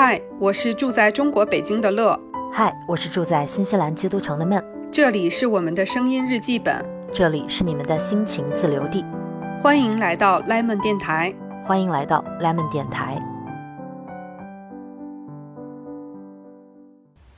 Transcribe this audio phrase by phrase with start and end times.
[0.00, 2.16] 嗨，我是住在中国北京的乐。
[2.52, 4.64] 嗨，我是住在新西兰基督城的闷。
[4.92, 9.04] 这里是我们的声音日记本，这里是你们的心情自留地。
[9.60, 11.34] 欢迎来到 Lemon 电台，
[11.64, 13.18] 欢迎来到 Lemon 电台。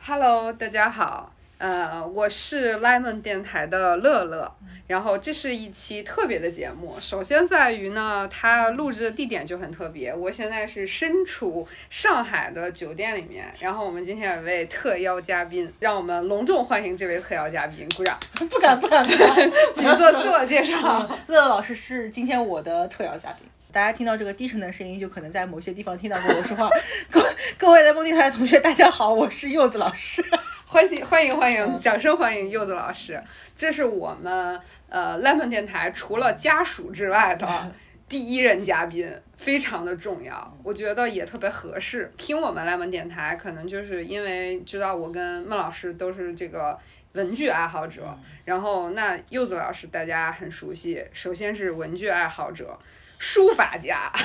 [0.05, 1.33] Hello，大家好。
[1.61, 4.51] 呃，我是 Lemon 电台的乐乐，
[4.87, 6.97] 然后这是一期特别的节目。
[6.99, 13.53] 首先在于呢，它录制的地点就很特别，我现在是身处上海的酒店里面。
[13.61, 18.19] 然后我们今天有位特邀嘉宾，让我们隆重欢迎这位特邀嘉宾，鼓掌！
[18.49, 21.07] 不敢不敢不敢， 请做自我介绍。
[21.29, 23.47] 乐乐老师是今天我的特邀嘉宾。
[23.73, 26.69] 大家听到这个低沉的声音，就可能在某些地方听到过我说话。
[27.09, 27.25] 各
[27.57, 30.25] 各位来梦电台的同学，大家好，我是柚子老师。
[30.67, 33.23] 欢迎欢迎欢迎，掌声欢迎柚子老师。
[33.55, 37.73] 这是我们呃 Lemon 电台除了家属之外的
[38.09, 42.13] 第一任嘉宾，非常的重要，我觉得也特别合适。
[42.17, 46.77] 听我们 Lemon 电台，可能就是因为知道我跟孟老师都是这个
[47.13, 52.77] 文具爱好者，然后那柚子老师大家很熟悉，首先是文具爱好者。
[53.21, 54.11] 书法家，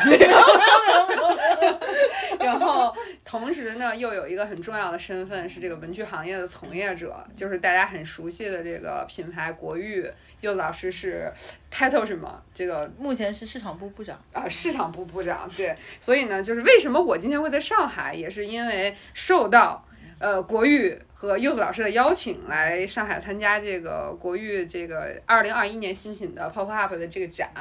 [2.40, 10.10] 然后同时呢，又有一个很重要的身份是这个文具行业的从业者，就是大家很熟悉的这个品牌国誉。
[10.40, 11.30] 柚子老师是
[11.70, 12.42] title 什么？
[12.54, 15.52] 这个目前是市场部部长啊，市场部部长。
[15.58, 19.86] 对，所以呢，就是为什么我今天会在上海，也是因为受到
[20.20, 27.52] 呃国誉和柚子老师的邀请来上海参加这个国誉这个二零二一年新品的 pop up 的这个展。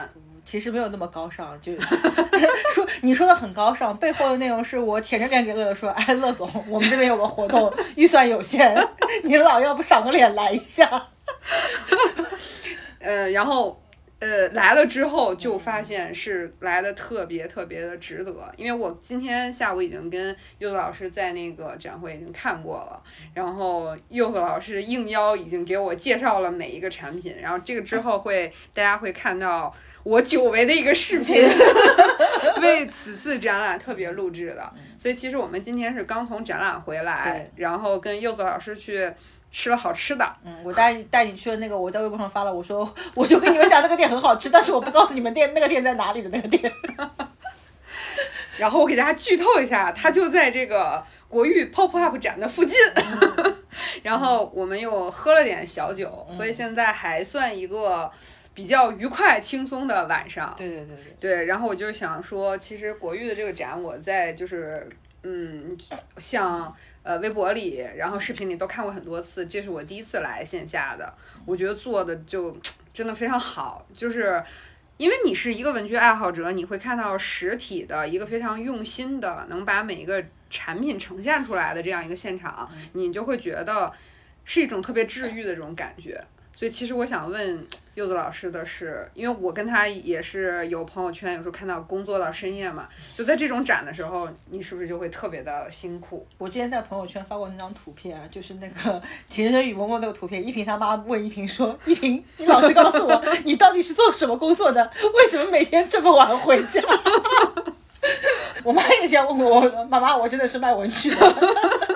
[0.44, 1.72] 其实没有那么高尚，就
[2.72, 8.76] 说你说的很高尚，背后的内容是我舔着脸给乐乐说，哎，乐总，我们这边有个活动，预算有限，
[9.24, 11.08] 您老要不赏个脸来一下？
[13.00, 13.80] 呃，然后。
[14.20, 23.02] 呃，来了之后就发现是来的特别特别的值得，因为我今天下午已经跟柚子老师在那个展会已经看过了，
[23.34, 29.74] 然后柚子老师应邀已经给我介绍了每一个产品，然后这个之后会大家会看到
[30.04, 31.34] 我久违的一个视频，
[32.62, 39.12] 为此次展览特别录制的，所以其实我们今天是刚从展览回来，然后跟柚子老师去。
[39.54, 46.72] 吃了好吃的，嗯，我带带你去了那个，我在微博上发了，我说我就跟你们讲那个店很好吃，但是我不告诉你们店那个店在哪里的那个店。
[48.58, 52.76] 然后我给大家剧透一下，它就在这个国誉 Pop Up 展的附近。
[54.02, 58.10] 然后我们又喝了点小酒，所以现在还算一个
[58.54, 60.52] 比较愉快轻松的晚上。
[60.56, 61.16] 对对对对。
[61.20, 64.88] 对，然后我就想说，其实国誉的这个展，我在就是
[65.24, 65.76] 嗯，
[66.18, 66.72] 像。
[67.04, 71.12] 呃，微博里，然后视频里都看过很多次，这是我第一次来线下的，
[71.44, 72.56] 我觉得做的就
[72.94, 74.42] 真的非常好，就是
[74.96, 83.92] 因为你是一个文具爱好者，你会看到实体的一个非常用心的，能把每一个产品呈现出来的这样一个现场，你就会觉得
[84.46, 86.24] 是一种特别治愈的这种感觉。
[86.54, 96.26] 所以其实我想问柚子老师的是，因为我跟他也是有朋友圈，有时候看到工作到深夜嘛，就在这种展的时候，你是不是就会特别的辛苦？
[96.36, 100.44] 我之前在朋友圈发过那张图片，就是那个情深雨蒙蒙那个图片。
[100.44, 104.90] 依萍他妈问依萍说：“依萍，你老实告诉我，你到底是做什么工作的？
[105.14, 106.82] 为什么每天这么晚回家？”
[108.64, 111.34] 我妈也这样问过我，妈妈，我真的是卖文具的，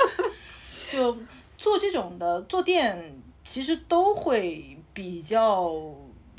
[0.92, 1.16] 就
[1.56, 3.16] 做这种的，做店。
[3.44, 5.72] 其实都会比较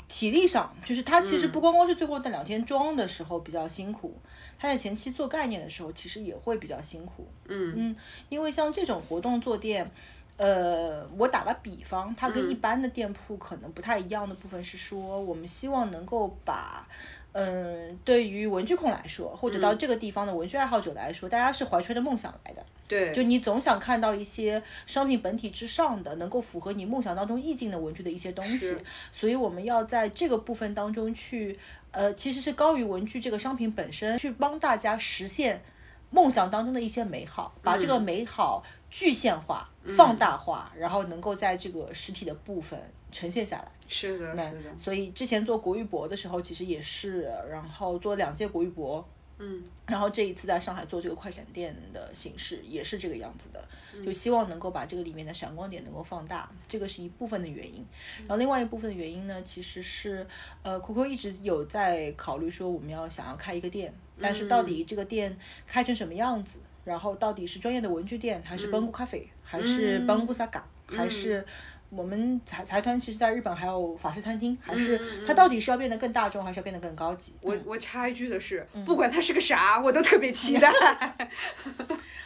[0.06, 4.14] 体力上，就是他其实不光光是最后那两天装的时候比较辛苦，
[4.58, 7.26] 他在前期做概念的时候其实也会比较辛苦。
[7.48, 7.96] 嗯嗯，
[8.28, 9.90] 因为像这种活动坐店，
[10.36, 16.86] 呃，我打个比方，它跟一般的店铺可能不太一样的部分是说，我们希望能够把。
[17.32, 22.66] 嗯，对于文具控来说，或者到这个地方的文具爱好者来说，大家是怀揣着梦想来的。
[22.88, 28.76] 对，就你总想看到一些商品本体之上的，能够符合你梦想当中意境的文具的一些东西。
[29.12, 31.56] 所以我们要在这个部分当中去，
[31.92, 35.62] 呃，其实是高于文具这个商品本身，去帮大家实现
[36.10, 42.76] 梦想当中的一些美好，把这个美好具现化、放大化，然后能够在这个实体的部分
[43.12, 43.70] 呈现下来。
[43.92, 44.78] 是的，是的。
[44.78, 49.04] 所以之前做国语博的时候，其实也是，然后做两届国语博，
[49.38, 53.68] 嗯，然后这一次在上海做这个快闪店的形式，也是这个样子的，
[54.06, 57.84] 就希望能够把这个里面的闪光点能够放大，这个是一部分的原因。
[58.20, 60.24] 然后另外一部分的原因呢，其实是，
[60.62, 65.36] 呃，酷酷一直有在考虑说我们要想要开一个店，但是到底这个店
[65.66, 71.44] 开成什么样子，然后到底是专业的文具店，还是邦古咖啡，还是邦古萨嘎，还是。
[71.90, 77.34] 我们财财团其实在日本还有法式餐厅，还是嗯它到底是要变得更大众，还是要变得更高级？
[77.40, 80.70] 我我插一句的是，嗯不管它是个啥，我都特别期待。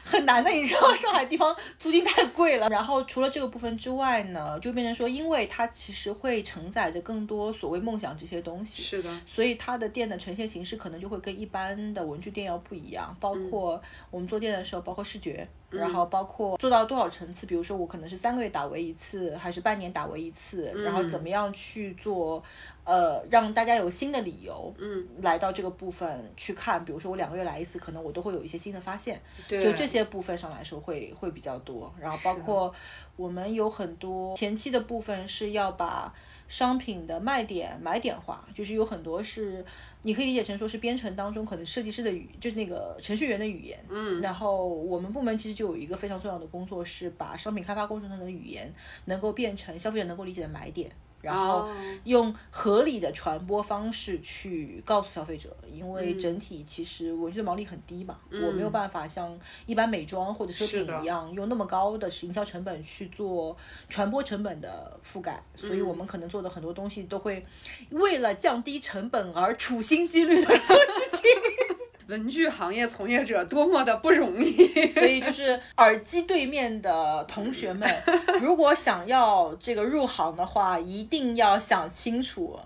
[0.04, 2.68] 很难的，你知道上海地方租金太贵了。
[2.68, 13.16] 然后除了这个部分之外呢，就变成说，因为它其实会承载着更多所谓梦想这些东西，是的，所以它的店的呈现形式可能就会跟一般的文具店要不一样。
[13.18, 22.42] 包括我们做店的时候，包括视觉，然后包括做到多少层次，比如说我可能是三个月打围一次，还是半年打围一次，然后怎么样去做。
[22.84, 29.18] 呃，让大家有新的理由，嗯，来到这个部分去看，比如说我两个月来一次，可能我都会有一些新的发现，
[29.48, 32.74] 对就这些部分上来说会会比较多，然后包括
[33.16, 36.12] 我们有很多前期的部分是要把
[36.46, 39.64] 商品的卖点买点化，就是有很多是
[40.02, 48.72] 你可以理解成说是编程当中可能设计师的语，就是那个程序员的语言，嗯，然后我们部门其实就有一个非常重要的工作是把商品开发过程中的语言
[49.06, 50.90] 能够变成消费者能够理解的买点。
[51.24, 51.76] 然后哦。
[52.04, 63.56] 用合理的传播方式去告诉消费者，因为整体其实文具的毛利很低嘛，我没有办法像一般美妆或者奢品一样用那么高的营销成本去做
[63.88, 67.44] 传播成本的覆盖，所以我们可能做的很多东西都会
[67.90, 71.83] 为了降低成本而处心积虑的做事情。
[72.06, 74.52] 文具行业从业者多么的不容易。
[74.92, 78.02] 所以就是耳机对面的同学们，
[78.40, 82.58] 如果想要这个入行的话，一定要想清楚，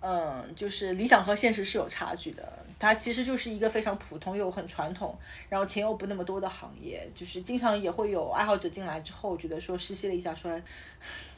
[0.00, 2.58] 嗯，就是理想和现实是有差距的。
[2.78, 5.14] 它其实就是一个非常普通又很传统，
[5.50, 10.50] 然后钱又不那么多的行业，就是经常也会有爱好者进来之后，觉得说实习了一下，说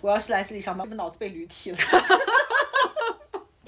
[0.00, 1.78] 我要是来这里上班，我脑子被驴踢了。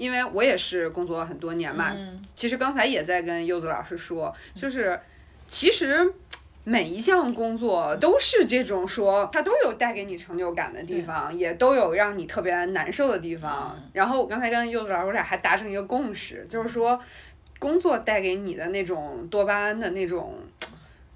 [0.05, 4.99] 因为我也是工作了很多年嘛，嗯其实刚才也在跟柚子老师说，就是
[5.47, 6.13] 其实
[6.63, 13.75] 每一项工作都是这种说，它都有带给你成就感的地方，也都有让你特别难受的地方。
[13.75, 16.99] 嗯然后我刚才跟柚子老师我俩还达成一个共识，就是说
[17.57, 20.35] 工作带给你的那种多巴胺的那种。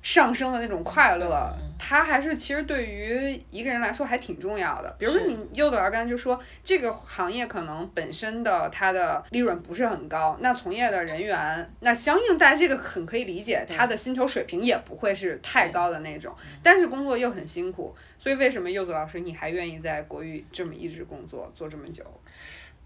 [0.01, 4.95] 上升的那种快乐，它还是其实对于一个人来说还挺重要的。
[4.99, 22.03] 比如说你柚子老师刚才就说，这个行业可能本身的它的利润不是很高，那从业的人员，那相应大家这个很可以理解，他的薪酬水平也不会是太高的那种，但是工作又很辛苦，所以为什么柚子老师你还愿意在国语这么一直工作做这么久？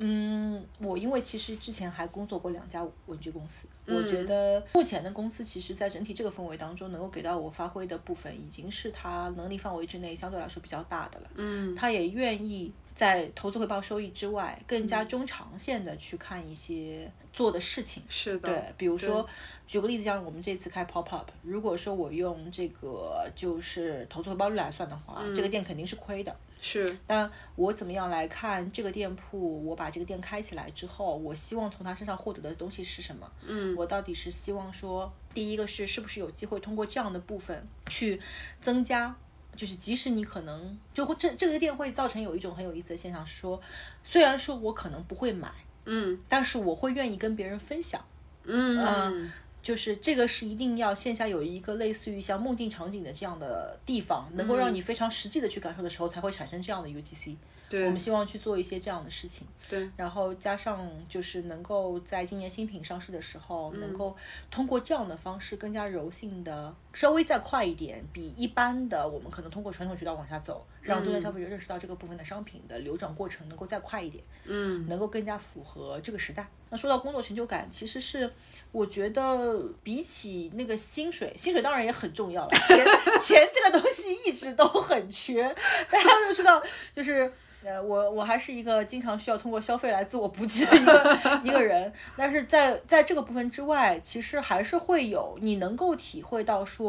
[0.05, 11.29] 嗯，我因为其实之前还工作过两家文具公司，我觉得目前的公司其实在整体这个氛围当中，能够给到我发挥的部分，已经是他能力范围之内相对来说比较大的了。
[11.35, 18.03] 嗯，他也愿意在投资回报收益之外，更加中长线的去看一些做的事情。
[18.09, 19.25] 是的，对，比如说，
[19.65, 26.35] 举个例子，像我们这次开 pop up，如果说我用这个就是投资回报率来算的话，这个店肯定是亏的。
[26.65, 29.65] 是但我怎么样来看这个店铺？
[29.65, 33.29] 我把这个店开起来之后，我希望从他身上获得的东西是什么？
[33.45, 38.21] 嗯，我到底是希望说，第一个是是不是有机会通过这样的部分去
[38.61, 39.13] 增加，
[39.57, 43.61] 就是即使你可能就会这这个店会造成有一种很有意思的现象，是说，
[44.01, 45.51] 虽然说我可能不会买，
[45.83, 48.03] 嗯但是我会愿意跟别人分享。
[48.45, 49.31] 嗯嗯
[49.63, 57.37] 就是这个是一定要线下有一个类似于像梦境场景的这样的地方，能够让你非常实际的去感受的时候，才会产生这样的 UGC。
[57.69, 59.47] 对我们希望去做一些这样的事情。
[59.67, 64.15] 对，然后加上就是能够在今年新品上市的时候，能够
[64.51, 74.23] 通过这样的方式更加柔性的，稍微再快一点，比一般的我们可能通过传统渠道往下走，让终端消费者认识到这个部分的商品的流转过程能够再快一点。
[74.45, 76.47] 嗯能够更加符合这个时代。
[76.69, 78.31] 那说到工作成就感，其实是
[78.71, 82.77] 我觉得比起那个薪水，薪水当然也很重要了，钱
[83.21, 85.43] 钱这个东西一直都很缺，
[85.89, 86.61] 大家都知道，
[86.95, 87.31] 就是。
[87.65, 96.82] 呃，我我还是一个经常需要通过消费来自我补给的一个 一个人，但是在在这个部分之外，其实还是会有你能够体会到说，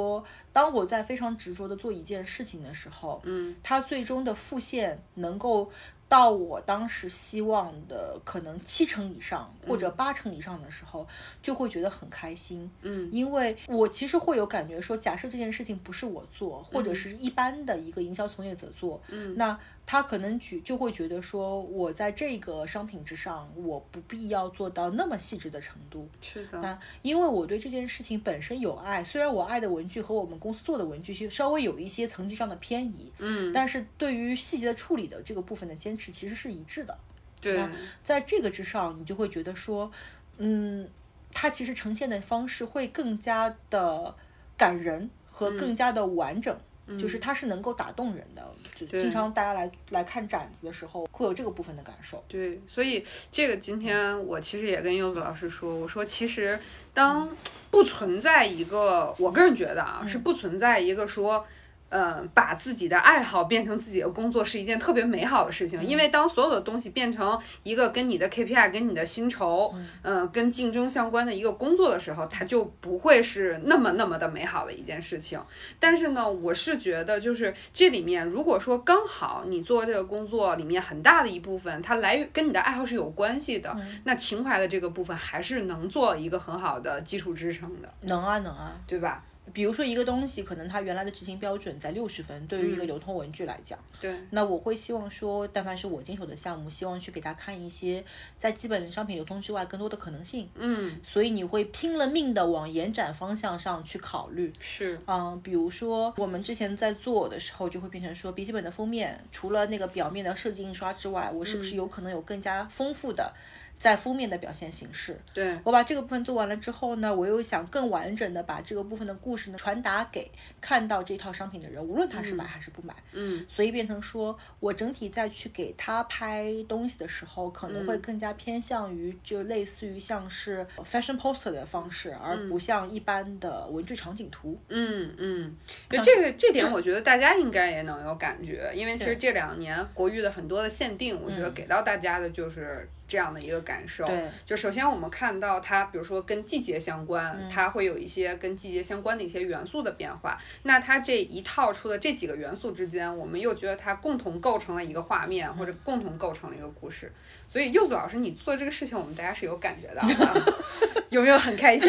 [0.53, 5.71] 当我在非常执着的做一件事情的时候，嗯，它最终的复现能够
[6.15, 11.05] 到我当时希望的可能七成以上或者八成以上的时候，
[11.43, 12.71] 就会觉得很开心。
[12.83, 26.09] 嗯，因为我其实会有感觉说，假设这件事情不是我做，或者是一般的一个营销从业者做，嗯，那他可能举就会觉得说，我在这个商品之上，我不必要做到那么细致的程度。
[26.21, 36.97] 是的，那因为我对这件事情本身有爱，虽然我爱的文具和我们公司做的文具是稍微有一些层级上的偏移，嗯，但是对于细节的处理的这个部分的坚持其实是一致的。
[37.41, 37.61] 对，
[38.03, 39.91] 在这个之上，你就会觉得说，
[40.39, 40.89] 嗯，
[41.33, 44.15] 它其实呈现的方式会更加的
[44.57, 46.57] 感人和更加的完整。
[46.99, 52.23] 就是它是能够打动人的，就经常大家来来看展子的时候，会有这个部分的感受。
[52.29, 56.61] 对，所以这个今天我其实也跟柚子老师说，我说其实
[56.93, 57.27] 当
[57.71, 61.47] 不存在一个，我个人觉得啊，是不存在一个说。
[61.95, 69.73] 呃，把自己的爱好变成自己的工作是一件特别美好的事情，因为当所有的东西变成一个跟你的 KPI、跟你的薪酬，
[70.03, 75.41] 嗯、跟竞争相关的一个工作的时候，它就不会是那么那么的美好的一件事情。
[75.79, 83.73] 但是呢，我是觉得，就是这里面，如果说刚好你做这个工作里面很大的一部分，它来源跟你的爱好是有关系的，
[84.03, 88.81] 那情怀的这个部分还是能做一个很好的基础支撑的，能啊，能啊。
[88.89, 89.23] 对吧？
[89.53, 98.03] 比如说一个东西，可能它原来的执行标准在六十分，对于一个流通文具来讲，对，那我会希望说，但凡是我经手的项目，希望去给他看一些
[98.39, 100.49] 在基本商品流通之外更多的可能性。
[100.55, 104.53] 嗯，所以你会拼了命的往延展方向上去考虑。
[104.59, 113.33] 是，嗯，比如说我们之前在做的时候，就会变成说，笔记本的封面除了那个表面的设计印刷之外，我是不是有可能有更加丰富的
[113.79, 115.21] 在封面的表现形式？
[115.35, 122.95] 对，我把这个部分做完了之后呢，我又想更完整的把这个部分的故事呢传达给看到这套商品的人，无论他是买还是不买。
[123.13, 134.59] 嗯，所以变成说我整体再去给他拍东西的时候，可能会更加偏向于就类似于像是 fashion poster 的方式，而不像一般的文具场景图。
[134.69, 135.57] 嗯嗯，
[135.91, 142.89] 就这个这点，我觉得大家应该也能有感觉，因为其实这两年国誉的很多的限定，我觉得给到大家的就是。
[143.15, 150.37] 这样的一个感受，对，就首先我们看到它，比如说跟季节相关，嗯它会有一些跟季节相关的一些元素的变化。
[150.65, 157.13] 那它这一套出的这几个元素之间，我们又觉得它共同构成了一个画面，或者嗯共同构成了一个故事。
[157.49, 160.53] 所以柚子老师，你做这个事情，我们大家是有感觉到的，
[161.09, 161.89] 有没有很开心？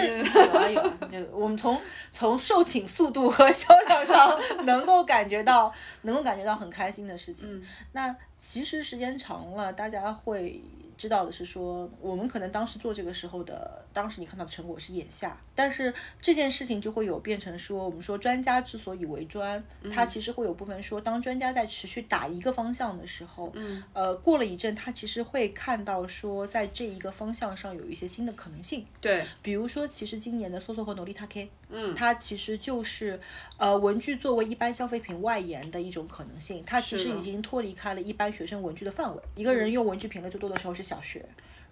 [1.10, 7.52] 有我们从从售罄速度和销量上能够感觉到，能够感觉到很开心的事情。
[7.52, 7.64] 嗯
[7.94, 10.62] 那其实时间长了，大家会
[10.98, 28.86] 知道的是说，我们可能当时做这个时候的，当时你看到的成果是眼下，但是这件事情就会有变成说，我们说专家之所以为专，他其实会有部分说，当专家在持续打一个方向的时候，嗯，呃，过了一阵，他其实会看到说，在这一个方向上有一些新的可能性。
[29.02, 33.20] 对，比如说，其实今年的 SOSO 和 Nolita K，嗯，它其实就是
[33.58, 39.22] 呃文具作为一般消费品外延的一种可能性，它其实已经脱离开了一般学生文具的范围。
[39.36, 41.26] 一个人用文具品类最多的时候是小学。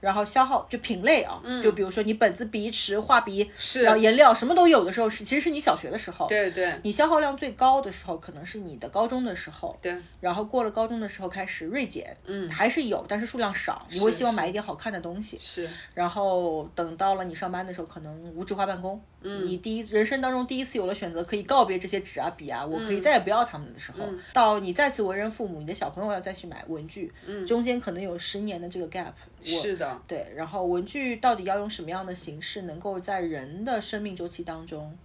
[0.04, 3.50] 然后消耗就品类啊，就比如说你本子、笔、尺、画笔，
[3.82, 6.28] 然后颜料什么都有的时候是，其实是你小学的时候。
[6.28, 6.78] 对对。
[6.84, 9.80] 你消耗量最高的时候，可能是你的高中的时候。
[9.82, 12.50] 对，然后过了高中的时候开始锐减，嗯。
[12.50, 15.40] 还是有，但是数量少，你会希望买一点好看的东西。
[15.42, 19.46] 是，然后等到了你上班的时候，可能无纸化办公，嗯。
[19.46, 24.00] 你第一人生当中第一次有了选择，可以告别这些纸啊笔啊，我可嗯以再也不要它们的时候，
[24.34, 27.10] 到你再次为人父母，你的小朋友要再去买文具，
[27.48, 29.12] 中间可能有十年的这个 gap，
[29.46, 34.98] 是的，对，然后文具到底要用什么样的形式，能够在人的生命周期当中，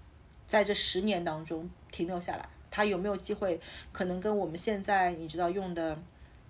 [0.47, 2.49] 在这十年当中停留下来？
[2.71, 3.61] 它有没有机会，
[3.93, 5.99] 可能跟我们现在你知道用的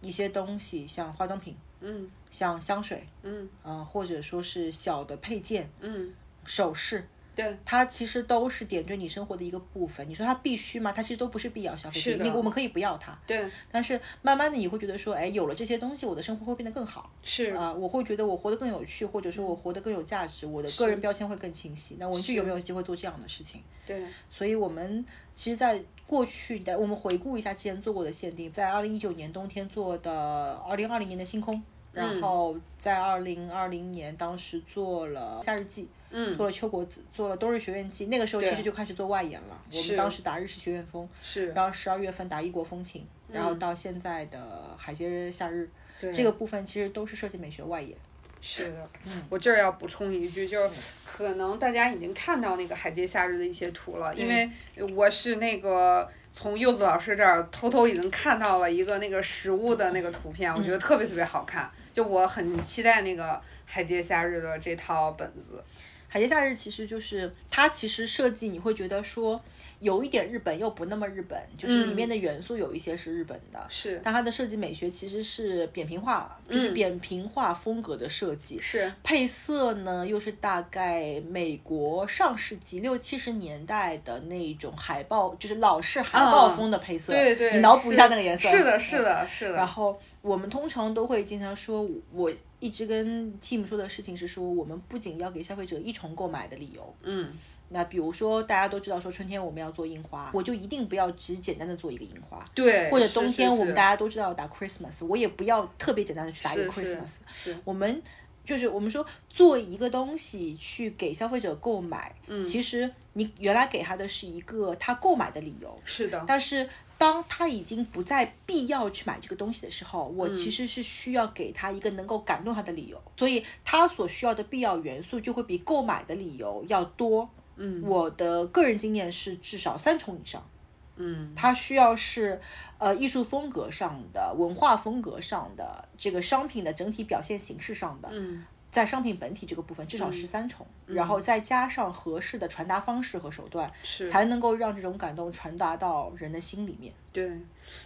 [0.00, 6.12] 一些东西，像化妆品，嗯像香水，嗯嗯、或者说是小的配件、嗯，
[6.44, 7.06] 首饰，
[7.38, 10.08] 对，它其实都是点缀你生活的一个部分。
[10.08, 10.90] 你说它必须吗？
[10.90, 17.08] 它其实都不是必要消费品，你我们可以不要它，对，但是慢慢的你会觉得说，哎，有了这些东西，我的生活会变得更好。
[17.22, 21.96] 是，啊、我会觉得我活得更有趣，或者说我活得更有价值，我的个人标签会更清晰。
[22.00, 23.62] 那文具有没有机会做这样的事情？
[23.86, 35.88] 对，所以我们其实，在过去的我们回顾一下之前做过的限定，在二零一九年冬天做的二零二零年的星空，然后在二零二零年当时做了夏日季。
[36.10, 36.36] 嗯。
[36.36, 39.60] 做了秋国子，做了冬日学院季，那个时候其实就开始做外延了。
[39.72, 45.68] 我们当时打日式学院风，是，然后十二月份打异国风情，然后到现在的海街夏日，
[46.00, 46.12] 对。
[46.12, 47.96] 这个部分其实都是设计美学外延。
[48.40, 49.22] 是的，嗯。
[49.28, 54.48] 我这儿要补充一句，就是可能大家已经看到那个海街夏日的一些图了，因为
[54.94, 60.70] 我是那个从柚子老师这儿偷偷已经看到了一个那个实物的那个图片，我觉嗯。
[60.70, 65.62] 得特别特别好看，就我很期待那个海街夏日的这套本子。
[66.08, 69.40] 海街夏日其实就是它其实设计你会觉得说
[69.80, 78.58] 有一点日本又不那么日本，就是里面的元素有一些是日本的，是但它的设计美学其实是扁平化，就是扁平化风格的设计。
[78.60, 87.12] 是，配色呢，又是大概美国上世纪六七十年代的那种海报，就是老式海报风的配色。
[87.12, 88.48] 对对，你脑补一下那个颜色。
[88.48, 89.54] 是的，是的，是的。
[89.54, 97.30] 然后我们通常都会经常说，我一直跟 Team 说的事情是说，我们不仅要给消费者一重购买的理由，嗯，
[97.70, 107.56] 那比如说大家都知道说春天我们要做樱花，我就一定不要只简单的做一个樱花，对，或者冬天我们大家家都知道要打 Christmas，我也不要特别简单的去打一个 Christmas，是。
[107.64, 108.02] 我们
[108.44, 127.28] 就是我们说做一个东西去给消费者购买，嗯其实你原来给他的是一个他购买的理由，是的，但是当他已经不再必要去买这个东西的时候，我其实是需要给他一个能够感动他的理由，所以他所需要的必要元素就会比购买的理由要多。
[127.58, 127.82] 嗯。
[127.84, 130.48] 我的个人经验是至少三重以上。
[130.96, 131.32] 嗯。
[131.36, 132.40] 它需要是
[132.78, 138.44] 呃艺术风格上的、文化风格上的、这个商品的整体表现形式上的，嗯。
[138.70, 144.06] 在商品本体这个部分至少十三重，然后再加上合适的传达方式和手段，是。
[144.06, 146.92] 才能够让这种感动传达到人的心里面。
[147.10, 147.32] 对，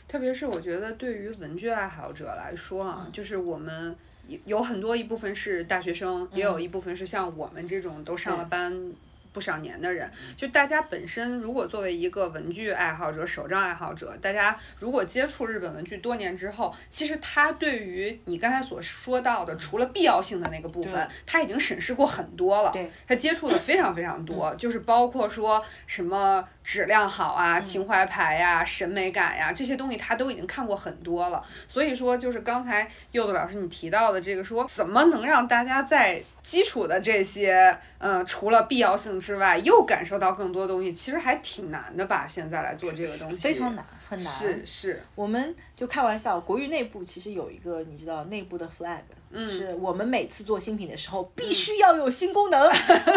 [0.08, 3.12] 特别是我觉得对于文具爱好者来说啊，嗯。
[3.12, 8.92] 就是我们有有很多一部分是大学生，也有一部分是像我们这种都上了班。
[9.32, 22.70] 不少年的人，就大家本身如果作为一个文具爱好者、手账爱好者，大家如果接触日本文具多年之后，其实他对于你刚才所说到的，除了必要性的那个部分，他已经审视过很多了。
[22.72, 31.42] 对，他接触的非常非常多，就是包括说什么质量好啊、情怀牌呀、审美感呀这些东西，他都已经看过很多了。
[31.66, 42.26] 所以说，就是刚才柚子老师你提到的这个说，怎么能让大家在基础的这些，嗯，除了必要性之外，又感受到更多东西，其实还挺难的吧？
[42.28, 44.32] 现在来做这个东西，非常难，很难。
[44.34, 48.98] 是是，我们就开玩笑，国誉内部其实有一个你知道内部的 flag，、
[49.30, 52.60] 嗯是我们每次做新品的时候必须要有新功能。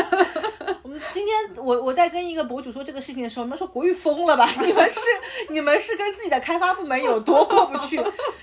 [0.84, 4.48] 我们今天我我在跟一个博主说这个事情的时候，我们说国誉疯了吧？
[4.62, 5.00] 你们是
[5.50, 8.00] 你们是跟自己的开发部门有多过不去？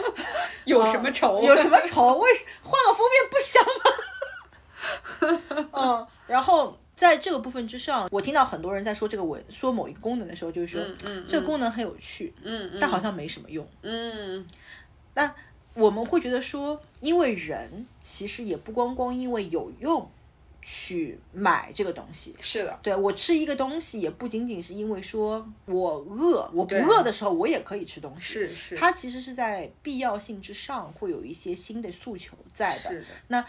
[0.65, 1.41] 有什么仇？
[1.43, 2.15] 有什么仇？
[2.19, 4.05] 为什换个封面不香吗？
[5.73, 13.67] 嗯，然后在这个部分之上，我听到很多人在说这个我说某一个功能的时候，就是说、嗯这个功能很有趣，嗯嗯但好像没什么用。
[13.83, 14.47] 嗯
[15.15, 15.35] 那
[15.75, 20.11] 我们会觉得说，因为人其实也不光光因为有用
[20.61, 22.37] 去买这个东西。
[22.41, 28.35] 是的，对我吃一个东西，也不仅仅是因为说我饿，我不饿的时候我也可以吃东西。
[28.35, 32.79] 是是，它其实是在必要性之上，会有一些新的诉求在的。
[32.79, 33.45] 是的，那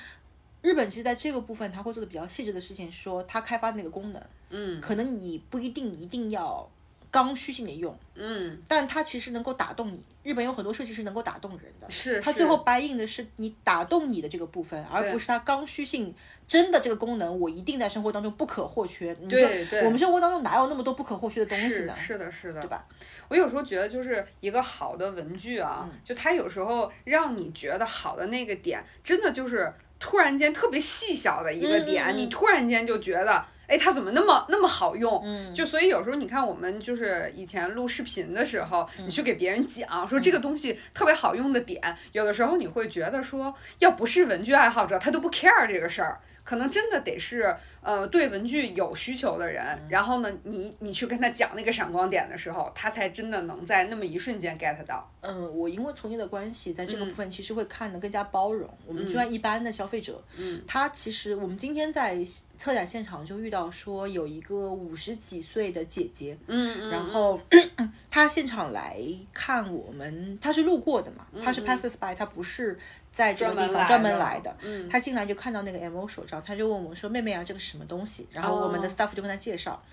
[0.64, 6.68] 日本其实在这个部分，它会做的比较细致的事情，说它开发的那个功能，嗯可能你不一定一定要
[7.12, 10.02] 刚需性的用，嗯，但它其实能够打动你。
[10.24, 16.16] 日本有很多设计师能够打动人的，是是它最后白印的是你打动你的这个部分，而不是它刚需性
[16.48, 19.14] 真的这个功能，我一定在生活当中不可或缺。
[19.20, 21.94] 你说对对我们生活当中哪有那么多不可或缺的东西呢？
[21.94, 22.88] 是是的，是的，对吧？
[23.28, 29.74] 我有时候觉得，就是一个好的文具啊，嗯就它有时候让你觉得好的那个点，真的就是
[30.04, 33.46] 突然间特别细小的一个点，你突然间就觉得。
[33.68, 35.22] 哎，它怎么那么那么好用？
[35.26, 46.20] 嗯就所以有时候你看我们就是以前录视频的时候，嗯你去给别人讲说这个东西特别好用的点，有的时候你会觉得说，要不是文具爱好者，他都不 care 这个事儿。
[46.46, 55.10] 可能真的得是呃对文具有需求的人，嗯然后呢，你你去跟他讲那个闪光点的时候，他才真的能在那么一瞬间 get 到。
[55.22, 58.70] 嗯，我因为从业的关系，在这个嗯部分其实会看得更加包容。
[58.86, 62.18] 我们就算一般的消费者，嗯，他其实我们今天在
[62.58, 67.40] 策展现场就遇到说有一个五十几岁的姐姐，嗯嗯，然后
[68.10, 72.78] 她现场来看我们，她是路过的嘛，她是 passers by，她不是
[73.12, 74.56] 在这个地方专门来的。
[74.62, 79.84] 嗯，她进来就看到那个 M O 手账，她就问我们说：“妹妹啊，这个是什么东西？”然后我们的哦 staff 就跟她介绍，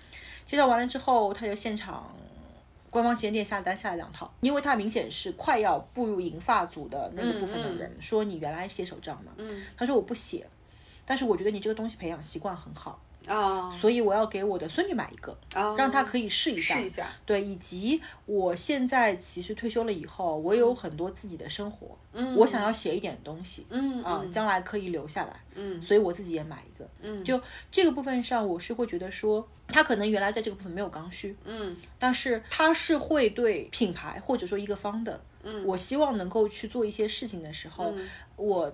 [0.45, 2.15] 介绍完了之后，她就现场。
[2.89, 10.45] 官方旗舰店下单下了两套，因为她明显是快要步入银发组的那个部分的人，说你原来写手账嘛，嗯她说我不写，
[11.11, 12.97] 但是我觉得你这个东西培养习惯很好，
[13.27, 17.05] 啊所以我要给我的孙女买一个，啊，让她可以试一下，试一下。
[17.25, 24.31] 对，以及我现在其实退休了以后，我有很多自己的生活，嗯，我想要写一点东西，嗯啊、嗯。
[24.31, 25.81] 将来可以留下来，嗯。
[25.81, 26.89] 所以我自己也买一个。
[27.01, 27.21] 嗯。
[27.25, 31.75] 就这个部分上，我是会觉得说，他可能原来在这个部分没有刚需，嗯。
[31.99, 35.65] 但是他是会对品牌或者说一个方的，嗯。
[35.65, 38.09] 我希望能够去做一些事情的时候，嗯。
[38.37, 38.73] 我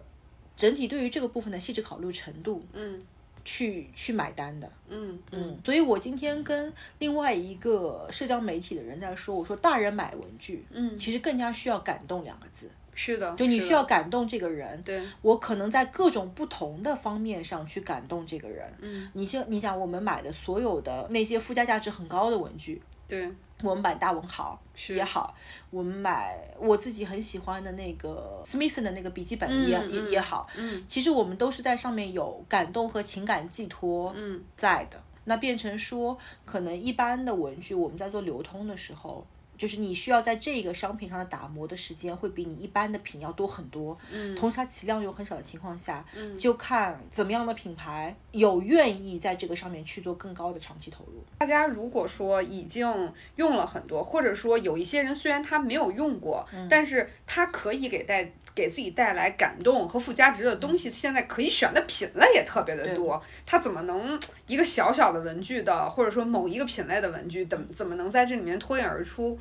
[0.58, 3.00] 整体对于这个部分的细致考虑程度嗯
[3.46, 4.70] 去去买单的。
[4.90, 14.82] 嗯嗯所以我今天跟另外一个社交媒体的人在说，我说大人买文具，嗯，其实更加需要感动两个字，是的，就你需要感动这个人。
[14.84, 18.70] 对，我可能在各种不同的方面上去感动这个人。
[18.82, 23.32] 嗯你像，你想我们买的所有的那些附加价值很高的文具，对，
[23.64, 24.96] 我们买大文豪是。
[24.96, 25.36] 也好，
[25.70, 30.84] 我们买我自己很喜欢的那个 Smithson 的那个笔记本也、也也好，嗯。
[30.88, 34.44] 其实我们都是在上面有感动和情感寄托嗯。
[34.56, 35.02] 在的。
[35.26, 39.26] 那变成说，可能一般的文具我们在做流通的时候，
[39.58, 43.98] 就是你需要在这个商品上的打磨的时间会比你一般的品要多很多。
[44.12, 51.24] 嗯同时它起量又很少的情况下，嗯就看怎么样的品牌有愿意在这个上面去做更高的长期投入。
[51.40, 52.88] 大家如果说已经
[53.36, 63.22] 用了很多，或者说有一些人虽然他没有用过，嗯但是他可以给带给自己带来感动和附加值的东嗯西，现在可以选的品类也特别的多。
[63.46, 69.40] 他怎么能一个小小的文具的，或者说某一个品类的文具，怎么怎么能在这里面脱颖而出？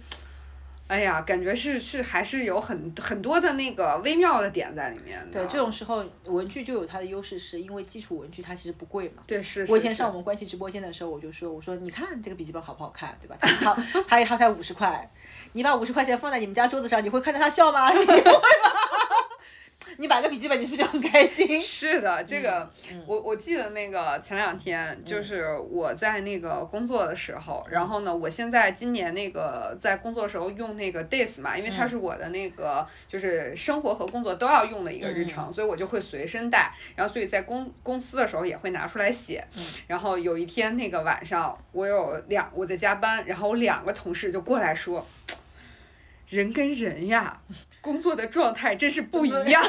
[0.88, 5.40] 哎呀，感觉是是还是有很很多的那个微妙的点在里面的。
[5.40, 9.22] 对，这种时候文具就有它的优势，是因为基础文具它其实不贵嘛。
[9.26, 9.66] 对是。
[9.68, 13.36] 我以前上我们关系直播间的时候，我就说，我说你看这个笔记本好不好看，对吧？
[13.40, 15.10] 它一套它一套才五十块，
[15.54, 17.90] 你把五十块钱放在你们家桌子上，你会看着它笑吗？
[17.92, 18.32] 你会吗？
[19.98, 21.46] 你买个笔记本，你是不是就很开心？
[21.62, 22.70] 是的，嗯这个、
[23.06, 39.44] 我我记得那个前两天就是我在那个工作的时候，嗯然后呢，我现在今年那个在工作的时候用那个 Days 嘛，因为嗯它是我的那个就是生活和工作都要用的一个日嗯程，所以我就会随身带，然后所以在公公司的时候也会拿出来写。
[39.56, 45.06] 嗯然后有一天那个晚上，我有两我在加班，然后我两个同事就过来说。
[46.28, 47.40] 人跟人呀，
[47.86, 49.62] 工作的状态真是不一样。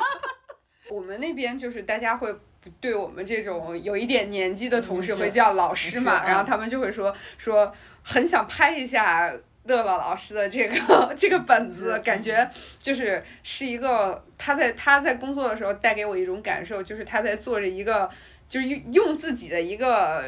[0.88, 2.34] 我们那边就是大家会
[2.80, 7.70] 对我们这种有一点年纪的同事会叫老师嘛，嗯然后他们就会说说
[8.02, 9.30] 很想拍一下
[9.64, 18.08] 乐乐老师的这个 这个本子，嗯感觉就是是一个他在他在工作的时候带给我一种感受，就是他在做着一个
[18.48, 20.24] 就是用用自己的一个。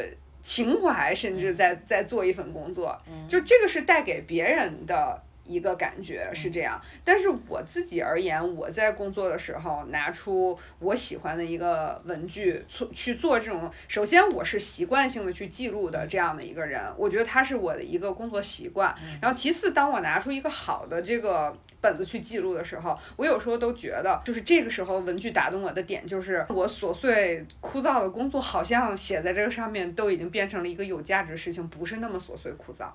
[0.46, 6.80] 情怀，甚至在在做一份工作，就这个是带给别人的一个感觉是这样。
[7.04, 18.94] 但是我自己而言，我在工作的时候拿出我喜欢的一个文具，做去做这种，首先我是习惯性的去记录的这样的一个人，我觉得他是我的一个工作习惯。
[19.20, 32.88] 然后其次，当我拿出一个好的这个本子去记录的时候，我有时候都觉得，就是这个时候文具打动我的点，就是我琐碎枯燥的工作，好像写在这个上面都已经变成了一个有价值的事情，不是那么琐碎枯燥。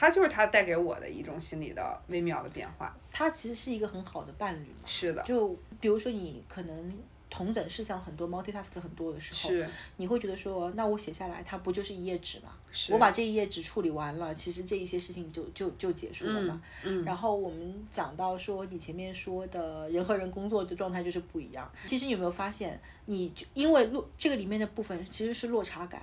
[0.00, 2.96] 它就是它带给我的一种心理的微妙的变化。
[3.12, 4.82] 它其实是一个很好的伴侣嘛。
[4.86, 12.48] 是的，就比如说你可能同等事项很多，multitask 很多的时候，是你会觉得说，那我写下来，它不就是一页纸吗？
[12.72, 16.62] 是我把这一页纸处理完了，其实这一些事情就就就结束了嘛。
[16.82, 21.70] 嗯然后我们讲到说，你前面说的人和人工作的状态就是不一样。
[21.84, 26.02] 其实你有没有发现，你就因为落这个里面的部分其实是落差感。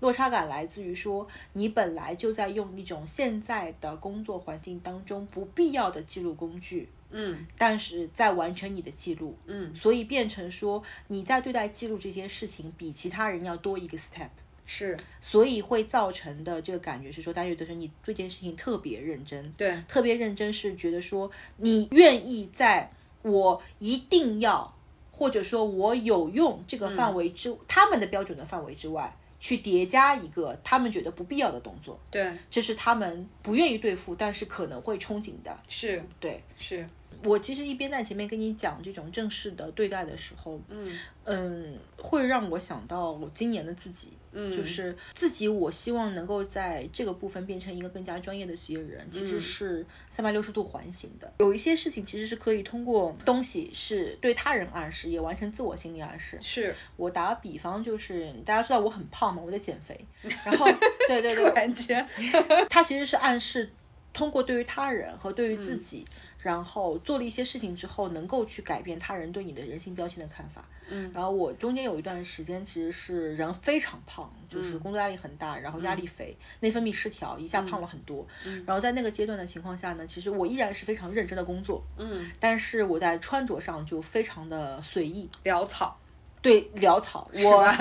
[0.00, 14.28] 落差感来自于说，你本来就在用一种现在的工作环境当中不必要的记录工具，嗯但是在完成你的记录，嗯，所以变成说你在对待记录这些事情比其他人要多一个 step，
[14.66, 22.90] 是所以会造成的这个感觉是说，大家觉得说你对这件事情特别认真，对特别认真是觉得说你愿意在
[23.22, 24.74] 我一定要
[25.10, 32.32] 或者说我有用这个范围之、他们的标准的范围之外，去叠加一个他们觉得不必要的动作，对。
[32.50, 35.54] 这是他们不愿意对付，但是可能会憧憬的。
[35.68, 36.42] 是对。
[36.56, 36.88] 是，
[37.22, 40.98] 我其实一边在前面跟你讲这种正式的对待的时候，嗯。
[41.24, 51.32] 嗯，会让我想到我今年的自己，嗯，就是自己，我希望能够在这个部分变成一个更加专业的职业人，其实是三百六十度环形的。
[51.38, 56.38] 有一些事情其实是可以通过东西是对他人暗示，也完成自我心理暗示。
[56.42, 56.74] 是。
[56.96, 60.66] 我打个比方，就是大家知道我很胖嘛，我在减肥， 然后
[61.06, 61.36] 对对对。
[61.36, 62.08] 突对，然间，
[62.68, 63.70] 他其实是暗示
[64.12, 66.04] 通过对于他人和对于自己，
[66.38, 70.66] 然后做了一些事情之后，能够去改变他人对你的人性标签的看法。
[70.90, 78.26] 嗯，然后我中间有一段时间其实是人非常胖，就是工作压力很大，然后压力肥，内分泌失调，一下胖了很多。
[78.66, 85.28] 然后在那个阶段的情况下呢，其实我依然是非常认真的工作，嗯，但是我在穿着上就非常的随意。
[85.44, 85.98] 潦草，
[86.42, 87.74] 对潦草，我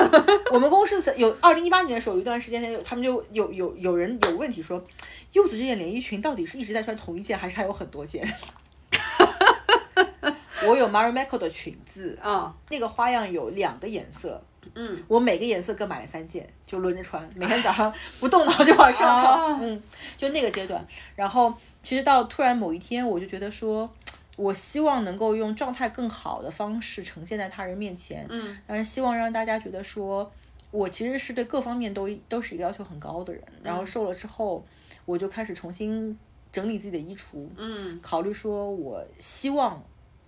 [0.55, 4.83] 我们公司有二零一八年的时候有一段时间，他们就有有有人有问题说，
[5.33, 8.25] 柚子这件连衣裙到底是一直在穿同一件，还是还有很多件？
[10.67, 12.54] 我有 Marimekko 的裙子，嗯。
[12.69, 14.41] 那个花样有两个颜色，
[14.73, 19.23] 嗯，我每个颜色各买了三件，就轮着穿，每天早上不动脑就往上哦。
[19.23, 19.82] 跑，嗯，
[20.17, 20.86] 就那个阶段。
[21.15, 23.89] 然后其实到突然某一天，我就觉得说，
[24.36, 30.32] 我希望能够用状态更好的方式呈现在他人面前，嗯，但是希望让大家觉得说。
[30.71, 34.65] 我其实是对各方面都都是一个要求很高的人，然后瘦了之后，
[35.06, 36.17] 我就开始重新
[36.52, 37.99] 整理自己的衣橱，嗯。
[38.02, 39.80] 考虑说我希望。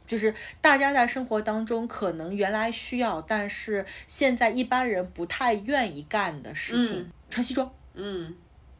[0.05, 7.11] 就是大家在生活当中可能原来需要，但是现在一般人不太愿意干的事情，嗯。
[7.29, 7.69] 穿西装。
[7.95, 8.33] 嗯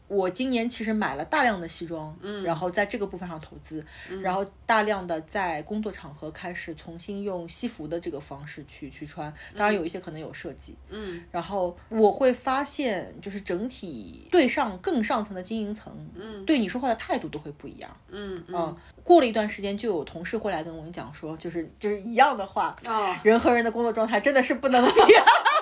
[0.08, 3.84] 我今年其实买了大量的西装，嗯然后在这个部分上投资，
[4.22, 17.98] 然后大量的在工作场合开始重新用西服的这个方式去去穿，当然有一些可能有设计，嗯然后我会发现就是整体对上更上层的经营层，嗯对你说话的态度都会不一样。
[18.12, 24.92] 嗯嗯嗯，过了一段时间，就有同事会来跟我讲说，就是就是一样的话，啊，人和人的工作状态真的是不能比。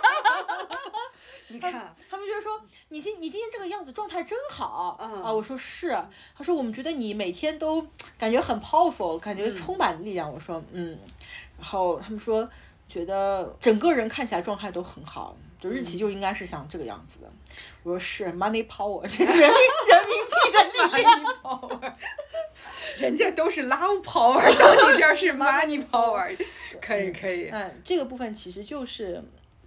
[1.54, 5.22] 你看，他们就说你今你今天这个样子状态真好，嗯。
[5.22, 5.96] 啊，我说是，
[6.36, 7.86] 他说我们觉得你每天都
[8.18, 9.38] 感觉很 powerful，感嗯。
[9.38, 10.98] 觉充满力量，我说嗯，
[11.58, 12.50] 然后他们说
[12.90, 15.98] 觉得整个人看起来状态都很好，就日嗯期。
[16.00, 17.32] 就应该是像这个样子的，
[17.84, 21.24] 我说是 money power， 人民人民币的力量。
[21.44, 21.94] power，
[22.98, 26.36] 人家都是 love power，到你这儿是 money power，
[26.82, 29.24] 可以可以，嗯，这个部分其实就是。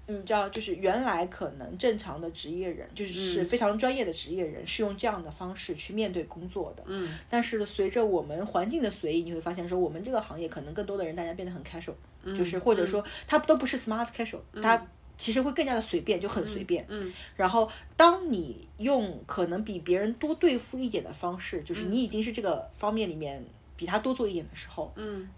[0.08, 6.84] 嗯，叫就是原来可能正常的职业人，就是是非常专业的职业人，是用这样的方式去面对工作的。
[6.86, 7.08] 嗯。
[7.28, 11.94] 但是随着我们环境的随意，你会发现说，我们这个行业可能更多的人大家变得很 casual，、
[12.36, 16.86] 就是或者说他都不是 smart casual，、他其实会更加的随便，就很随便。
[16.88, 17.12] 嗯。
[17.34, 23.44] 然后当你用可能比别人多对付一点的方式，就是你已经是这个方面里面
[23.76, 25.28] 比他多做一点的时候，嗯。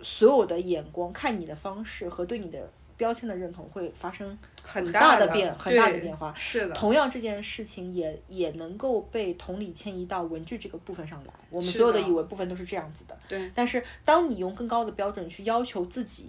[0.00, 6.34] 所有的眼光看你的方式和对你的标签的认同会发生很大的变很大的对变化。
[6.36, 13.18] 是的，同样这件事情也也能够被同理迁移到文具这个部分上来，我们所有的的语文部分都是这样子的。
[13.26, 16.28] 对，但是当你用更高的标准去要求自己，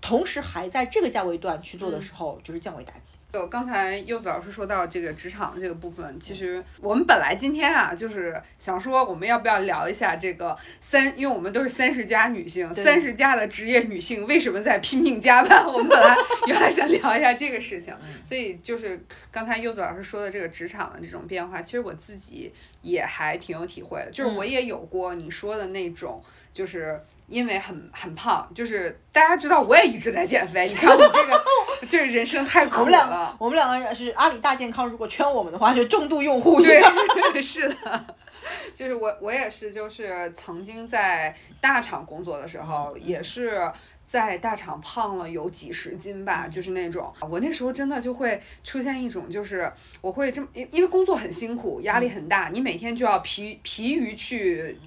[0.00, 3.16] 同时还在这个价位段去做的时候，就是降维打击。
[3.34, 15.66] 就刚才柚子老师说到这个职场这个部分，其实我们本来今天啊，就是想说我们要不要聊一下这个三，因为我们都是三十加女性，三十加的职业女性为什么在拼命加班？
[15.66, 16.14] 我们本来
[16.46, 17.92] 原来想聊一下这个事情，
[18.24, 27.02] 所以就是刚才柚子老师说的这个职场的这种变化，其实我自己也还挺有体会的，就是我也有过你说的那种，就是。
[27.26, 30.68] 因为很很胖，就是大家知道我也一直在减肥。
[30.68, 31.44] 你看我这个，
[31.84, 33.36] 这个人生太苦了我们两个。
[33.38, 36.60] 我们两个人是阿里大健康，如果圈我们的话，就重度用户。
[36.62, 36.80] 对，
[37.42, 38.04] 是的，
[38.72, 43.70] 就是我我也是，就是曾经在大厂工作的时候，也是。
[44.06, 54.78] 在大厂胖了有几十斤吧，就是那种，我那时候真的就会出现一种，就是我会这么，因因为工作很辛苦，压力很大，你每天就要疲疲于去。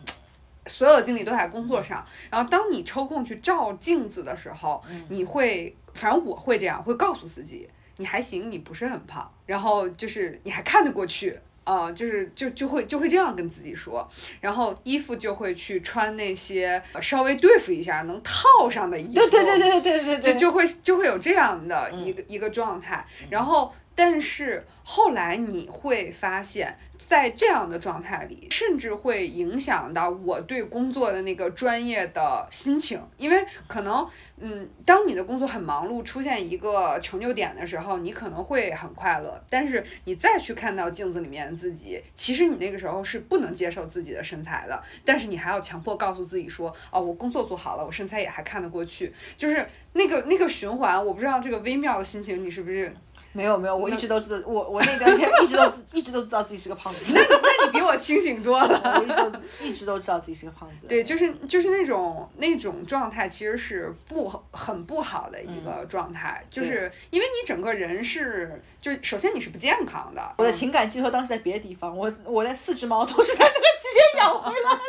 [0.68, 14.08] 所有的精力都在工作上，然后当你抽空去照镜子的时候，你会，反正我会这样，会告诉自己，你还行，你不是很胖，然后就是你还看得过去，啊、就是就就会就会这样跟自己说，
[14.40, 34.08] 然后衣服就会去穿那些呃稍微对付一下能套上的衣服，对对对对对对对，就就会就会有这样的一个、一个状态，然后但是后来你会发现，在这样的状态里，甚至会影响到我对工作的那个专业的心情，因为可能
[34.38, 52.96] 嗯，当你的工作很忙碌，出现一个成就点的时候，你可能会很快乐，但是你再去看到镜子里面的自己，其实你那个时候是不能接受自己的身材的，但是你还要强迫告诉自己说，哦，我工作做好了，我身材也还看得过去，就是那个那个循环，我不知道这个微妙的心情你是不是？
[53.34, 58.82] 没有没有，我一直都知道，我我那段时间一直都一直都知道自己是个胖子，那你比我清醒多了。
[59.00, 60.88] 我一直都一直都知道自己是个胖子。
[60.88, 70.36] 对，就是就是那种那种状态，其实是不很不好的一个状态，就是因为你整个人是，就首先你是不健康的。
[70.38, 74.82] 我的情感寄托当时在别的地方，我我那四只猫都是在那个期间养回来的。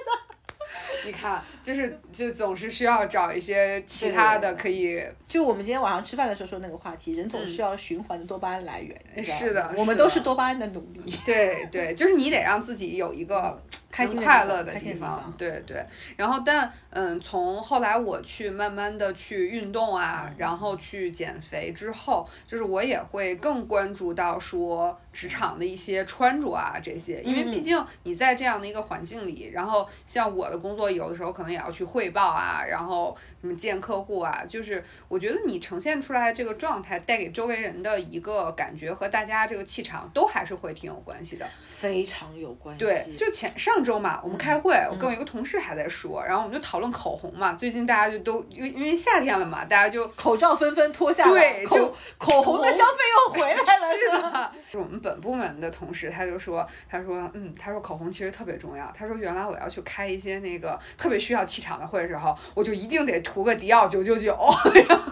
[1.04, 5.02] 你看，就是就总是需要找一些其他的可以。
[5.26, 9.24] 就我们今天晚上吃饭的时候说那个话题，人总需要循环的多巴胺来源。
[9.24, 11.14] 是的我们都是多巴胺的奴隶。
[11.24, 15.84] 对对，就是你得让自己有一个 开心快乐的地方方，对对。
[16.16, 41.46] 然后但嗯，从后来我去慢慢的去运动啊，然后去减肥之后，就是我也会更关注到说职场的一些穿着啊这些，因为毕竟你在这样的一个环境里，然后像我的工作有的时候可能也要去汇报啊，然后什么见客户啊，就是我觉得你呈现出来这个状态带给周围人的一个感觉和大家这个气场都还是会挺有关系的。
[41.62, 42.84] 非常有关系。
[42.84, 54.30] 对，就前上周嘛，我们开会，我跟我一个同事还在说，然后我们就讨论口红嘛，最近大家就都因为因为夏天了嘛，大家就口罩纷纷脱下来，对就口口红的消费又回来了， 是吧？
[54.30, 54.52] 吧？
[54.70, 58.92] 是我们本部门的同事，他就说，他说，嗯，他说口红其实特别重要。
[58.96, 64.36] 他说原来我要去开一些那个特别需要气场的会的时候，我就一定得涂个迪奥九九九。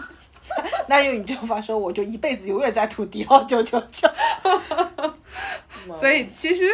[0.87, 4.09] 那用你这话说，我就一辈子永远在涂迪奥九九九。
[5.95, 6.69] 所以其实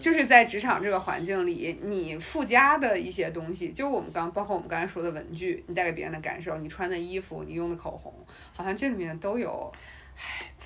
[0.00, 8.12] 就是在职场这个环境里，你附加的一些东西，就我们刚包括我们刚才说的文具，你带给别人的感受，你穿的衣服，你用的口红，
[8.54, 9.72] 好像这里面都有。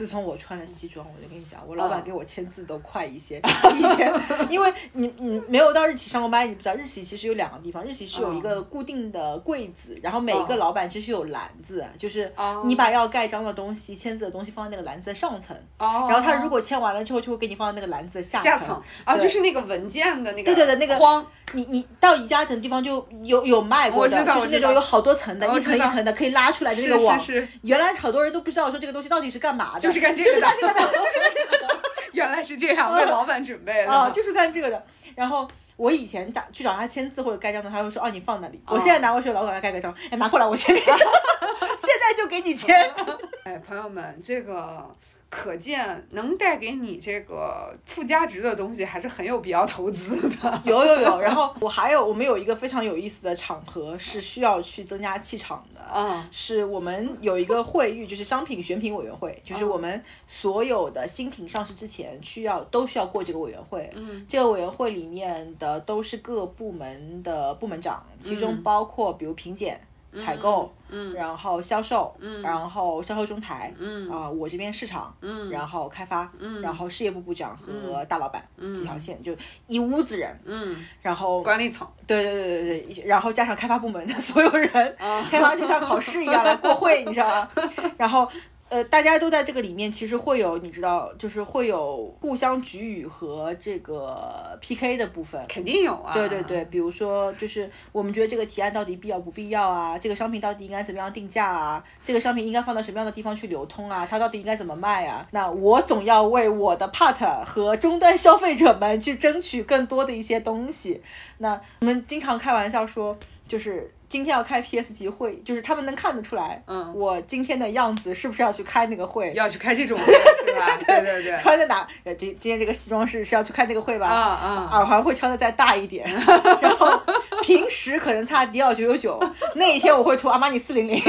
[0.02, 3.40] 自从我穿了西装，我就跟你讲，我老板给我签字都快一些。
[3.78, 4.12] 以前，
[4.50, 12.32] 因为你你没有到日企上过班，你不知道日企其实有两个地方，日企是有一个固定的柜子，然后每一个老板其实有篮子，就是
[12.64, 21.24] 你把要盖章的东西、签字的东西放在那个篮子的上层，然后他如果签完了之后，就会给你放在那个篮子的下下层啊，就是那个文件的那个对对对，那个框。
[21.54, 27.20] 你你到宜家等地方就有有卖过的，就是那种有好多层的，一层一层的可以拉出来的那个网。
[27.20, 31.82] 是是是原来好多人都不知道说这个东西到底是干嘛的， 就是干这个的就是干这个的，就是干这个的。
[32.12, 33.90] 原来是这样，为老板准备的。
[33.90, 34.84] 啊，就是干这个的。
[35.14, 38.60] 然后我以前打去找他签字或者盖章的，他会说哦你放那里。
[38.66, 40.86] 我现在拿过去，老板要盖个章，哎拿过来我签给你，
[41.76, 42.90] 现在就给你签。
[43.44, 44.88] 哎，朋友们，这个
[45.34, 50.60] 可见能带给你这个附加值的东西，还是很有必要投资的。
[50.62, 63.88] 有有有，然后我还有我们有一个非常有意思的场合是需要去增加气场的，嗯是我们有一个会议，就是商品选品委员会，就是我们所有的新品上市之前需要都需要过这个委员会。
[63.94, 69.80] 嗯，这个委员会里面的都是各部门的部门长，其中嗯包括比如品检。
[70.14, 72.42] 采购，嗯然后销售，嗯。
[72.42, 74.10] 然后销售中台，嗯。
[74.10, 75.50] 啊、我这边市场，嗯。
[75.50, 76.60] 然后开发，嗯。
[76.60, 78.74] 然后事业部部长和大老板、嗯。
[78.74, 79.34] 几条线，就
[79.66, 81.86] 一屋子人，嗯，然后管理层。
[82.06, 87.48] 对对对对对，然后加上开发部门的所有人，啊 开发就像考试一样来过会，你知道吗？
[87.96, 88.28] 然后。
[88.72, 95.44] 呃，大家都在这个里面，其实会有你知道，就是会有互相举语和这个 PK 的部分。
[95.46, 96.14] 肯定有啊。
[96.14, 99.98] 对对对，比如说，就是我们觉得这个提案到底必要不必要啊？
[99.98, 101.84] 这个商品到底应该怎么样定价啊？
[102.02, 104.06] 这个商品应该放到什么样的地方去流通啊？
[104.08, 105.28] 它到底应该怎么卖啊？
[105.32, 111.02] 那我总要为我的 part 和终端消费者们去争取更多的一些东西。
[111.36, 113.14] 那我们经常开玩笑说，
[113.46, 119.32] 就是今天要开 PS 级会，就是他们能看得出来，嗯我今天的样子是不是要去开那个会？
[119.34, 120.04] 要去开这种会
[120.46, 120.76] 是吧？
[120.86, 121.34] 对对对。
[121.38, 121.88] 穿的哪？
[122.04, 124.06] 呃，今今天这个西装是是要去开那个会吧？
[124.12, 126.06] 啊啊耳环会挑的再大一点，
[126.60, 127.00] 然后
[127.40, 131.02] 平时可能擦迪奥九九九， 那一天我会涂阿玛尼四零零。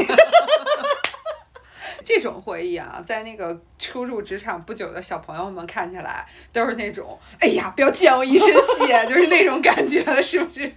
[2.03, 10.71] 这种会议啊，在那个初入职场不久的小朋友们看起来，都是那种，哎呀，不要溅我一身血，就是那种感觉了，是不是？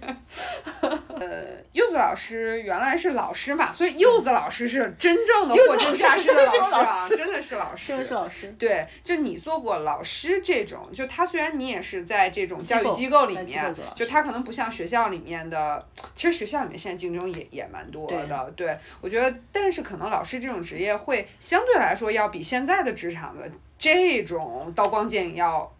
[1.19, 8.47] 呃，柚子老师原来是老师嘛，所以柚子老师是真正的货真价实的老师啊，真的是老师，真的是老师。
[8.59, 18.53] 对，就你做过老师这种，就他虽然你也是在这种教育机构里面就他可能不像学校里面的，其实学校里面现在竞争也也蛮多的。
[18.55, 25.71] 对我觉得，但是可能老师这种职业会相对来说要比现在的职场的这种刀光剑影要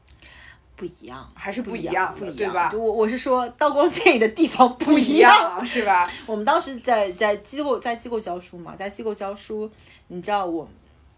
[0.76, 2.72] 不一样，还是不不一一样的，不一样，对吧？
[2.74, 5.18] 我我是说，刀光剑影的地方不一。
[5.18, 6.08] 样是吧？
[6.28, 9.70] 我们当时在在机构在机构教书嘛，在机构教书，
[10.10, 10.68] 你知道我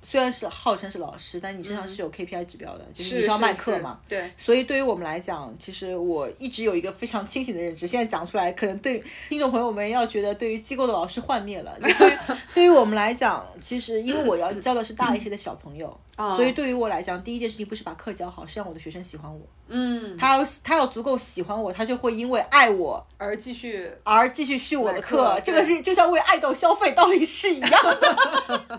[0.01, 3.99] 虽然是号称是老师，但你身上是有 KPI 指标的，就是你是要卖课嘛。
[4.07, 7.85] 对，所以对于我们来讲，其实我一直有一个非常清醒的认知。
[7.85, 11.77] 现在讲出来，可能对听众朋友们要觉得对于机构的老师幻灭了。
[11.79, 12.17] 就对于
[12.55, 15.99] 对于我们来讲，其实因为我要 教的是大一些的小朋友，
[16.35, 19.41] 所以对于我来讲，第一件事情不是把课教好，是让我的学生喜欢我。
[19.67, 25.41] 嗯，他要他要足够喜欢我，他就会因为爱我而继续而继续续我的课课。
[25.41, 28.78] 这个是就像为爱豆消费道理是一样的。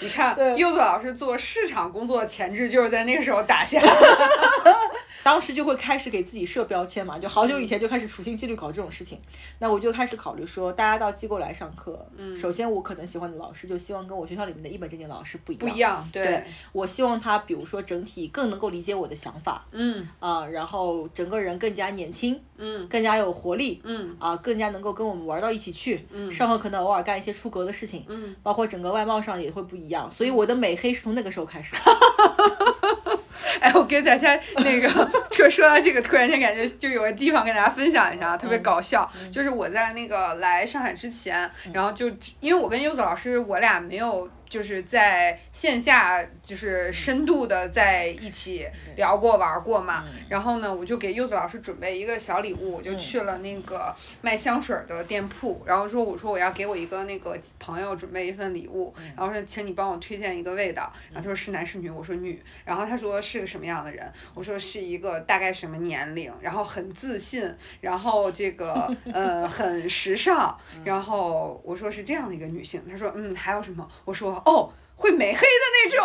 [0.00, 3.80] 你看对柚子老师做市场工作的潜质就是在那个时候打下。
[5.28, 9.20] 当时就会开始给自己设标签嘛，就好久以前就开始处心积虑搞这种事情。
[9.58, 26.06] 那我就开始考虑说，大家到机构来上课，嗯，首先我可能喜欢的老师就希望跟我学校里面的一本正经老师不一样，不一样，对，对我希望他比如说整体更能够理解我的想法，嗯啊、然后整个人更加年轻，嗯更加有活力，嗯啊、更加能够跟我们玩到一起去。
[26.10, 30.10] 嗯，上课可能偶尔干一些出格的事情，嗯，包括整个外貌上也会不一样。
[30.10, 31.80] 所以我的美黑是从那个时候开始的。
[33.60, 39.10] 哎，我跟大家 那个，就说到这个，突然间感觉就有个地方跟大家分享一下，特别搞笑。
[39.30, 44.28] 就是我在那个来上海之前，然后就因为我跟柚子老师，我俩没有。
[44.48, 50.04] 就是在线下，就是深度的在一起聊过玩过嘛。
[50.28, 60.90] 然后呢，我就给柚子老师准备一个小礼物，我就去了那个卖香水的店铺，然后说我说我要给我一个那个朋友准备一份礼物，然后说请你帮我推荐一个味道。
[61.10, 62.42] 然后他说是男是女，我说女。
[62.64, 70.56] 然后他说是个什么样的人，我说是一个大概什么年龄，然后很自信，然后这个呃很时尚。
[70.84, 73.86] 然后我说是这样的一个女性，他说嗯还有什么？
[74.04, 74.37] 我说。
[74.44, 76.04] 哦，会美黑的那种，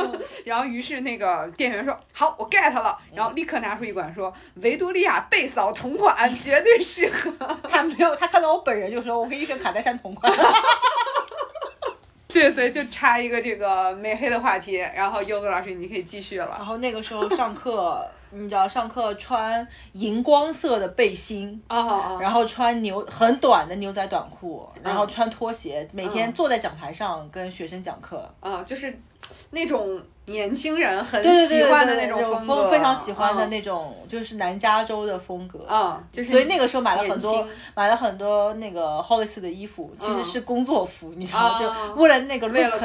[0.44, 7.32] 然后于是那个店员说好，我 get 了，然后立刻拿出一管说维多利亚贝嫂同款，绝对适合。
[7.68, 10.32] 他没有，他看到我本人就说，我给你选卡戴珊同款。
[12.28, 16.46] 对，所以就插一个这个美黑的话题，然后柚子老师你可以继续了。
[16.56, 18.06] 然后那个时候上课。
[18.32, 28.28] 你知道上课穿荧光色的背心，然后穿牛很短的牛仔短裤，然后穿拖鞋，每天坐在讲台上跟学生讲课。
[28.40, 29.00] 啊，就是
[29.50, 35.64] 那种年轻人很喜欢的那种风格，非常喜欢的那种，就是南加州的风格。
[35.66, 41.58] 啊，就是所以那个时候买了很多，买了很多那个 Hollis 的衣服，其实是工作服，你知道吗？
[41.58, 42.80] 就为了那个 look，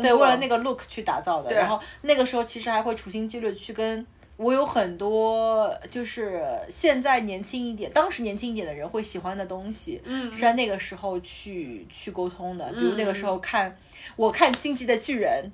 [0.00, 1.54] 对，为了那个 look 去打造的。
[1.54, 4.06] 然后那个时候其实还会处心积虑去跟。
[4.36, 12.72] 我有很多就是现在年轻一点，当时年轻一点的人会喜欢的东西，是在那个时候去去沟通的。
[12.72, 13.76] 比如那个时候看，
[14.16, 15.52] 我看《进击的巨人》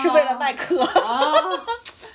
[0.00, 0.82] 是为了卖课，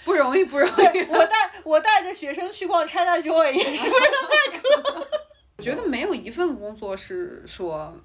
[0.03, 1.01] 不容易不容易。
[1.07, 5.07] 我带我带着学生去逛 China Joy 也是为了卖课。
[5.57, 7.95] 我觉得没有一份工作是说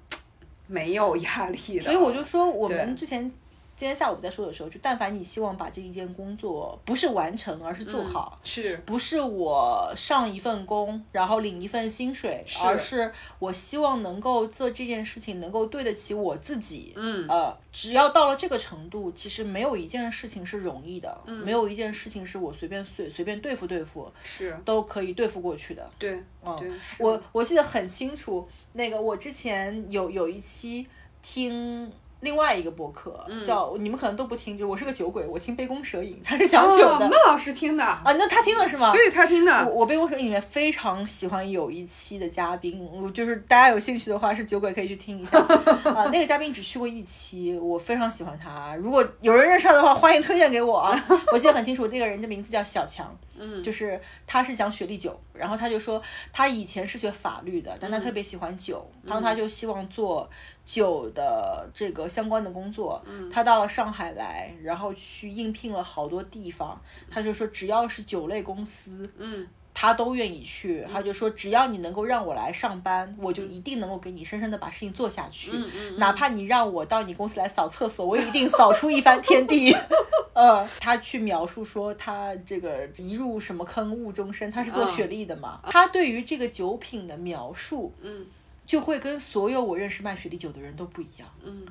[0.67, 3.31] 没有压力的，所以我就说我们之前。
[3.75, 16.93] 今天下午在说的时候，就但凡你希望把这一件工作不是完成，而是做好，是不是我上一份工，然后领一份薪水，而是我希望能够做这件事情，能够对得起我自己。
[16.95, 25.89] 嗯，呃，只要到了这个程度，其实没有一件事情是容易的，没有一件事情是我随便随随便对付对付是都可以对付过去的。
[25.97, 30.87] 对，嗯，我我记得很清楚，那个我之前有有一期
[31.23, 31.91] 听。
[32.23, 37.01] 另外一个博客叫你们可能都不听，就我是个酒鬼，我听杯弓蛇影，他是讲酒的。
[37.01, 38.91] 孟老师听的啊，那他听的是吗？
[38.91, 39.65] 对他听的。
[39.67, 46.05] 我我杯弓蛇影里面非常喜欢有一期的嘉宾，我就是大家有兴趣的话是酒鬼可以去听一下啊。
[46.11, 48.75] 那个嘉宾只去过一期，我非常喜欢他。
[48.77, 50.97] 如果有人认识他的话，欢迎推荐给我啊。
[51.33, 53.15] 我记得很清楚，那个人的名字叫小强。
[53.35, 55.99] 嗯，就是他是讲雪莉酒，然后他就说
[56.31, 60.29] 他以前是学法律的，但他特别喜欢酒，然后他就希望做
[60.65, 63.01] 酒的这个相关的工作。
[63.05, 69.47] 嗯，他到了上海来，然后去应聘了好多地方，他就说只要是酒类公司，嗯。
[69.75, 75.51] 他都愿意去，他就说只要你能够让我来上班，我就一定能够给你深深的把事情做下去。
[75.97, 79.75] 哪怕你让我到你公司来扫厕所，我也一定扫出一番天地。
[80.33, 85.59] 嗯，他去描述说他这个一入什么坑误终身，他是做雪莉的嘛？
[85.63, 88.27] 他对于这个酒品的描述，嗯，
[88.65, 91.29] 就会跟所有我认识卖雪莉酒的人都不一样。
[91.43, 91.65] 嗯。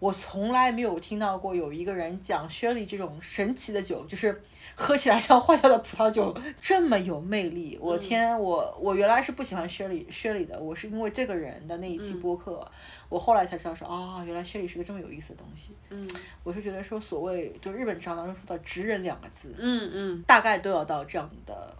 [0.00, 4.42] 我从来没有听到过有一个人讲雪莉这种神奇的酒，就是
[4.74, 7.78] 喝起来像坏掉的葡萄酒这么有魅力。
[7.80, 12.70] 我天，我我原来是不喜欢雪莉雪莉的，我是因为这个人的那一期播客，
[13.08, 15.74] 我后来才知道说啊，原来雪莉是个这么有意思的东西。
[15.88, 16.06] 嗯，
[16.42, 21.74] 我是觉得说所谓就日本职场当中说的直人两个字，嗯嗯，大概都要到这样的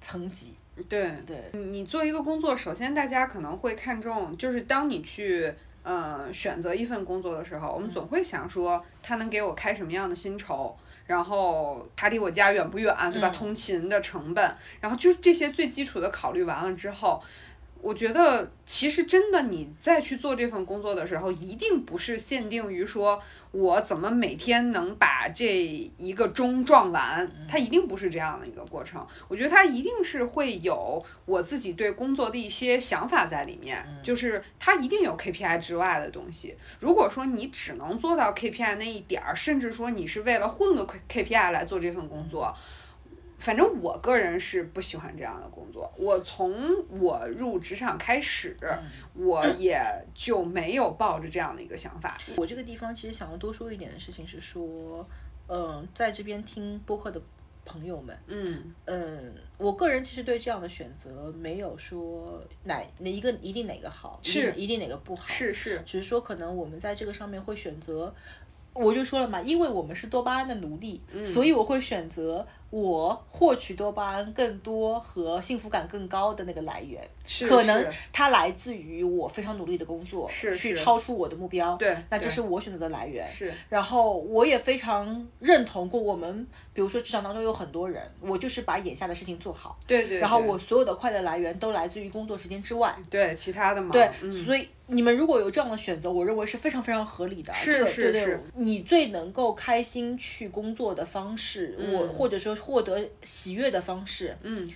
[0.00, 0.54] 层级。
[0.88, 5.52] 对对，你做一个工作，首先大家可能会看重，就是当你去。
[5.82, 10.76] 呃，选择一份工作的时候，我们总会想说，他能给我开什么样的薪酬，
[11.06, 13.30] 然后他离我家远不远，对吧？
[13.30, 17.22] 通勤的成本，然后就这些最基础的考虑完了之后。
[17.82, 23.20] 我觉得其实真的，你再去做这份工作的时候，一定不是限定于说
[23.52, 29.04] 我怎么每天能把这一个钟撞完，它一定不是这样的一个过程。
[29.28, 36.54] 我觉得它一定是会有我自己对工作的一些想法在里面，就是它一定有 KPI 之外的东西。
[36.80, 42.54] 如果说你只能做到 KPI 那一点儿，甚至说你是为了混个 KPI 来做这份工作。
[43.40, 45.90] 反正我个人是不喜欢这样的工作。
[45.96, 46.54] 我从
[47.00, 48.54] 我入职场开始，
[49.14, 49.82] 我也
[50.14, 52.14] 就没有抱着这样的一个想法。
[52.36, 55.08] 我这个地方其实想要多说一点的事情是说，
[55.48, 57.20] 嗯，在这边听播客的
[57.64, 68.14] 朋友们，嗯嗯，我个人其实对这样的选择没有说哪哪一个一定哪个好，是一定哪个不好，是是，只是说可能我们在这个上面会选择。
[68.72, 77.02] 我就说了嘛，因为我们是多巴胺的奴隶，嗯所以我会选择我获取多巴胺更多和幸福感更高的那个来源。
[77.26, 81.76] 是可能它来自于我非常努力的工作，去超出我的目标。
[81.76, 83.26] 对对那这是我选择的来源。
[83.26, 92.96] 是然后我也非常认同过我们，比如说职场当中有很多人，我就是把眼下的事情做好，对对，对然后我所有的快乐来源都来自于工作时间之外。
[93.08, 97.52] 对其他的嘛，对，嗯所以你们如果有这样的选择，我认为是非常非常合理的。
[97.52, 104.70] 是是是你最能够开心去工作的方式，我或者说获得喜悦的方式，嗯，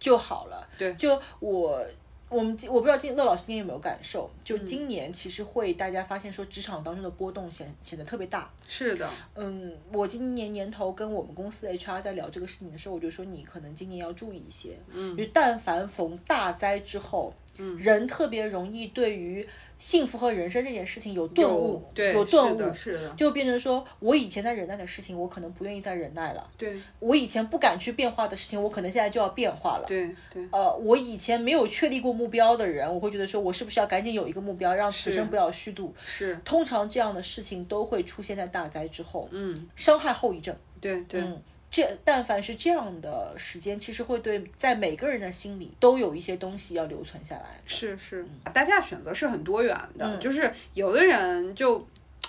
[0.00, 0.66] 就好了。
[0.76, 1.86] 对就我。
[2.28, 19.46] 我们今我不知道今乐老师今天有没有感受，就嗯今年其实会大家发现说职场当中的波动显显得特别大，是的，嗯，我今年年头跟我们公司 HR 在聊这个事情的时候，我就说你可能今年要注意一些，嗯，就但凡逢大灾之后，嗯，人特别容易对于
[19.78, 35.94] 幸福和人生这件事情有顿悟，对有顿悟，是的是的就变成说我以前在忍耐的事情，我可能不愿意再忍耐了，对我以前不敢去变化的事情，我可能现在就要变化了，对对呃，我以前没有确立过目标的人，我会觉得说我是不是要赶紧有一个目标，让此生不要虚度。
[36.04, 40.56] 是，通常这样的事情都会出现在大灾之后，嗯，伤害后遗症。
[40.80, 41.20] 对对。
[41.20, 41.42] 嗯，
[41.76, 47.50] 这但凡是这样的时间，其实会对在每个人的心里都有一些东西要留存下来。
[47.66, 51.86] 是是，大家选择是很多元的，嗯就是有的人就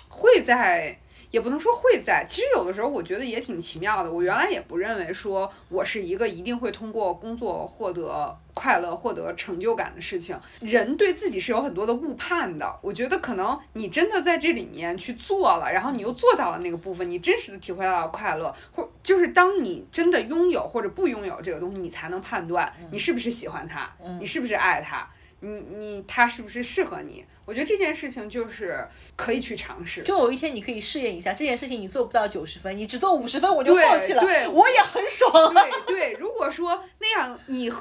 [0.08, 0.98] 会在。
[1.30, 4.10] 也不能说会在，其实有的时候我觉得也挺奇妙的。
[4.10, 10.40] 我原来也不认为说我是一个一定会通过工作获得快乐、获得成就感的事情。
[10.60, 12.74] 人对自己是有很多的误判的。
[12.80, 25.06] 我觉得可能你真的在这里面去做了，然后你又做到了那个部分，你真实的体会到了快乐，或就是当你真的拥有或者不拥有这个东西，你才能判断你是不是喜欢它，你是不是爱它。
[25.40, 27.24] 你你他是不是适合你？
[27.44, 28.86] 我觉得这件事情就是
[29.16, 30.02] 可以去尝试。
[30.02, 34.20] 就有一天你可以试验一下这件事情，你做不到九十分，你只做五十分，我就放弃了。
[34.20, 35.54] 对我也很爽。
[35.54, 37.72] 对对，如果说那样你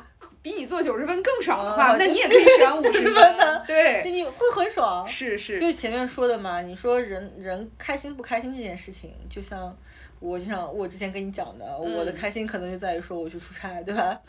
[0.41, 3.65] 比你做九十分更爽的话，啊那你也可以选 五十90分的
[4.01, 5.05] 就，你会很爽。
[5.05, 9.77] 是是，就前面说的嘛，你说人人开心不开心这件事情，就像
[10.19, 14.19] 我就像我之前跟你讲的，我的开心可能就在于说我去出差，对吧？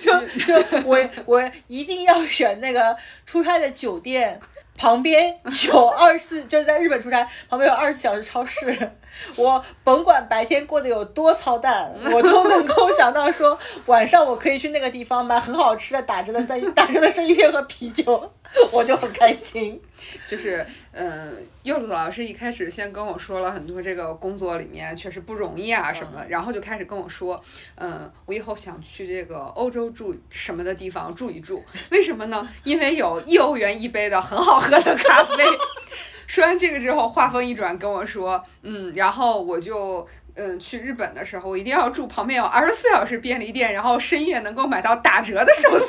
[0.00, 0.12] 就
[0.46, 0.54] 就
[0.84, 2.96] 我我一定要选那个
[3.26, 4.40] 出差的酒店
[4.76, 5.38] 旁边
[5.68, 8.90] 有二十四，就是在日本出差旁边有二十四小时超市，
[9.36, 18.32] 我甭管白天过得有多操蛋，我都能够想到说晚上我可以去那个地方买很好吃的打折的生鱼打折的生鱼片和啤酒，
[18.72, 19.80] 我就很开心。
[20.26, 27.42] 就是嗯，柚子老师一开始先跟我说了很多这个工作里面确实不容易啊什么的，然后就开始跟我说，
[27.76, 32.48] 嗯，我以后想去这个欧洲住什么的地方住一住， 为什么呢？
[32.64, 35.44] 因为有一欧元一杯的很好喝的咖啡。
[36.26, 40.06] 说完这个之后，话锋一转跟我说，嗯，然后我就。
[40.36, 45.86] 嗯，去日本的时候，我一定要住旁边有二十四小时便利店，然后深夜能够买到打折的寿司。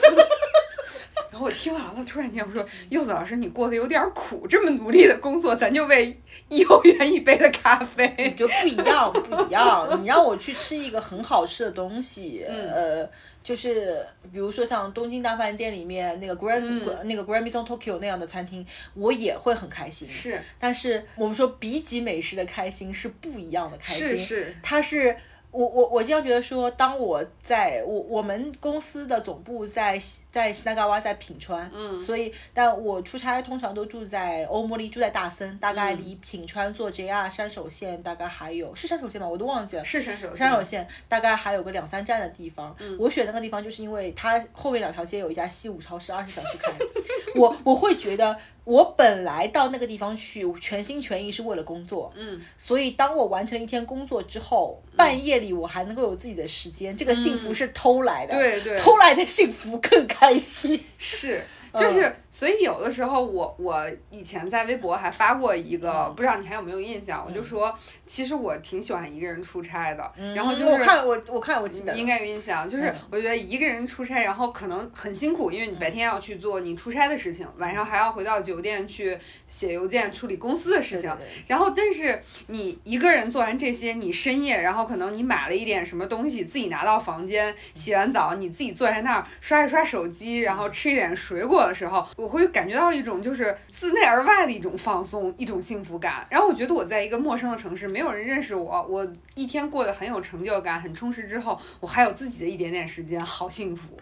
[1.31, 8.33] 然后我听完了，突然间我说：“柚子老师，你过得有点苦，这么努力的工作，咱就为一欧元一杯的咖啡。
[8.35, 9.97] 就不一样，不一样。
[10.01, 13.09] 你让我去吃一个很好吃的东西，呃，
[13.41, 20.09] 就是比如说像东京大饭店里面那个 Grand、那个 Grand Maison Tokyo 那样的餐厅，我也会很开心。
[20.09, 25.15] 是，但是我们说比起美食的开心是不一样的开心，是是它是。
[25.51, 39.27] 我我我经常觉得说，当我在我我们公司的总部在西在西那嘎哇在品川，嗯，所以但我出差通常都住在欧莫利，住在大森，大概离品川坐 JR 山手线大概还有是山手线吗？
[39.27, 42.75] 我都忘记了，是山手线山手线大概还有个两三站的地方。
[42.97, 46.71] 我选那个地方就是因为它后面两条街有一家西武超市，二十小时开。
[47.35, 58.77] 我我会觉得我本来到那个地方去全心全意是为了工作，嗯，所以当我完成了一天工作之后，半夜里我还能够有自己的时间，这个幸福是偷来的，对对。
[58.77, 60.79] 偷来的幸福更开心。
[60.97, 61.43] 是，
[61.73, 67.23] 就是，所以有的时候我我以前在微博还发过一个，不知道你还有没有印象？
[67.25, 67.73] 我就说，
[68.05, 79.17] 其实我挺喜欢一个人出差的，然后就是我看我我看我记得应该有印象，就是我觉得一个人出差，然后可能很辛苦，因为你白天要去做你出差的事情，晚上还要回到酒店去
[79.47, 81.15] 写邮件处理公司的事情，
[81.47, 96.25] 然后但是你一个人做完这些，你深夜，然后可能你买了一点什么东西，自己拿到房间，洗完澡，你自己坐在那儿刷一刷手机，然后吃一点水果的时候，我会感觉到一种就是自内而外的一种放松，一种幸福感。
[96.29, 103.97] 然后我觉得我在一个陌生的城市，没有人认识我，我一天过得很有成就感，很充实之后，我还有自己的一点点时间，好幸福。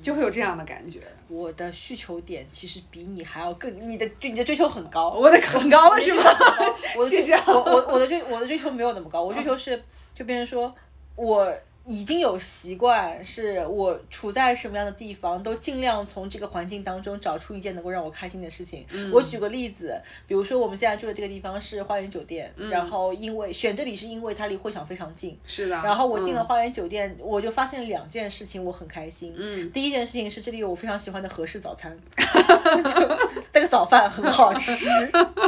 [0.00, 1.00] 就会有这样的感觉。
[1.28, 6.22] 我的需求点其实比你还要更，你的就你的追求很高，我的很高了 是吗？
[7.08, 9.82] 谢谢我我我的追我的追求没有那么高，我追求是
[10.14, 10.72] 就别人说
[11.16, 11.52] 我。
[11.88, 18.84] 已经有习惯，是我处在什么样的地方，都尽量从这个环境当中找出一件能够让我开心的事情。
[19.10, 25.74] 我举个例子，比如说我们现在住的这个地方是花园酒店，然后因为选这里是因为它离会场非常近，是的。
[25.76, 29.34] 然后我进了花园酒店，我就发现两件事情，我很开心。
[29.34, 33.18] 嗯，第一件事情是这里有我非常喜欢的合适早餐， 就
[33.54, 34.86] 那个早饭很好吃，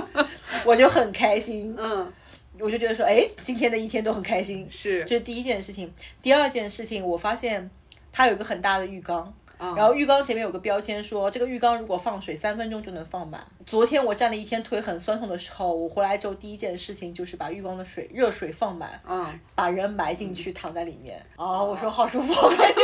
[0.65, 1.77] 我就很开心。
[1.79, 2.11] 嗯，
[2.61, 4.67] 我就觉得说，哎，今天的一天都很开心。
[4.71, 5.93] 是，这是第一件事情。
[6.21, 7.71] 第二件事情，我发现
[8.13, 13.47] 它有一个很大的浴缸，嗯然后浴缸前面有个标签说，这个浴缸如果放水三分钟就能放满。
[13.67, 21.21] 昨天我站了一天腿很酸痛的时候，我回来之后第一件事情就是把浴缸的水热水放满，嗯，把人埋进去躺在里面。
[21.37, 22.83] 哦，我说好舒服，好开心。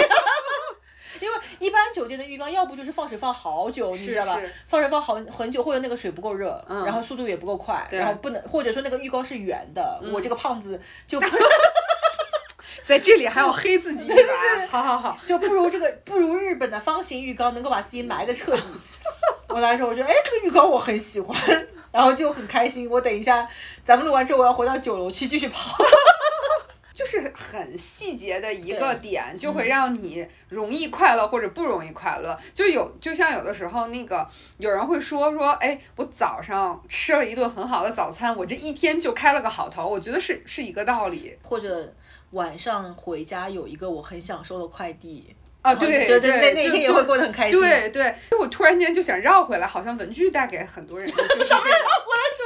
[1.59, 4.53] 一般酒店的浴缸，要不就是放水放好久，你知道吧是？
[4.69, 11.27] 放水放好很久，或者那个水不够热，嗯然后速度也不够快，然后不能，或者说那个浴缸是圆的，我这个胖子就不
[12.85, 14.67] 在这里还要黑自己一把。
[14.69, 18.63] 好好好，就不如这个不如日本的方形浴缸能够把自己埋的彻底。
[19.49, 21.37] 我来说，我觉得哎，这个浴缸我很喜欢，
[21.91, 22.89] 然后就很开心。
[22.91, 23.49] 我等一下
[23.85, 25.77] 咱们录完之后，我要回到九楼去继续跑。
[26.97, 32.35] 就是很细节的一个点，就会让你容易快乐或者不容易快乐。
[32.55, 34.27] 就有就像有的时候，那个
[34.57, 39.87] 有人会说说，哎，我早上吃了一顿很好的早餐，我这一天就开了个好头。
[39.87, 41.37] 我觉得是是一个道理。
[41.43, 41.95] 或者
[42.31, 45.37] 晚上回家有一个我很享受的快递。
[45.67, 47.59] 啊，对对对，那那天也会过得很开心。
[47.59, 51.61] 对对，就我突然间就想绕回来，好像文具带给很多人的就是这 个。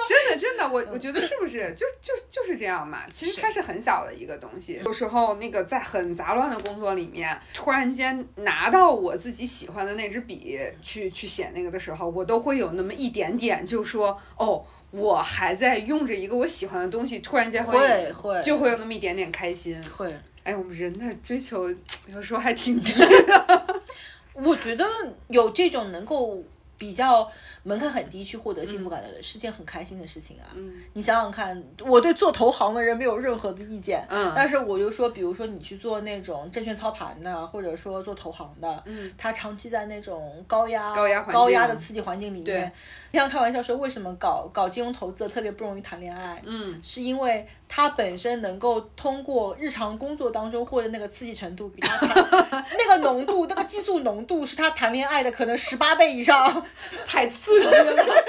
[0.09, 3.03] 真的真的，我我觉得是不是就就就是这样嘛？
[3.12, 4.81] 其实它是很小的一个东西。
[4.85, 14.64] 有时候那个在很杂乱的工作里面，突然间拿到我自己喜欢的那支笔去去写那个的时候，我都会有那么一点点，就说哦。
[14.93, 19.81] 我还在用着一个我喜欢的东西，突然间会会就会有那么一点点开心。
[19.97, 20.12] 会，
[20.51, 21.70] 哎，我们人的追求
[22.12, 23.80] 有时候还挺低的。
[24.34, 24.84] 我觉得
[25.28, 26.42] 有这种能够
[26.81, 27.31] 比较
[27.62, 30.49] 门槛很低去获得幸福感的人，是件很开心的事情啊。
[30.55, 30.72] 嗯。
[30.95, 34.33] 你想想看，我对做投行的人没有任何的意见，嗯。
[34.35, 42.72] 但是我就说，比如说你去做那种证券操盘的，或者说做投行的，嗯，他长期在那种高压、高压高压的刺激环境里对面，
[43.12, 46.43] 经常开玩笑说，为什么搞搞金融投资的特别不容易谈恋爱？
[46.47, 56.64] 嗯，是因为他本身能够通过日常工作当中获得那个刺激程度，比他谈 那个浓度、那个激素浓度是他谈恋爱的可能十八倍以上，
[57.07, 58.25] 太刺激了。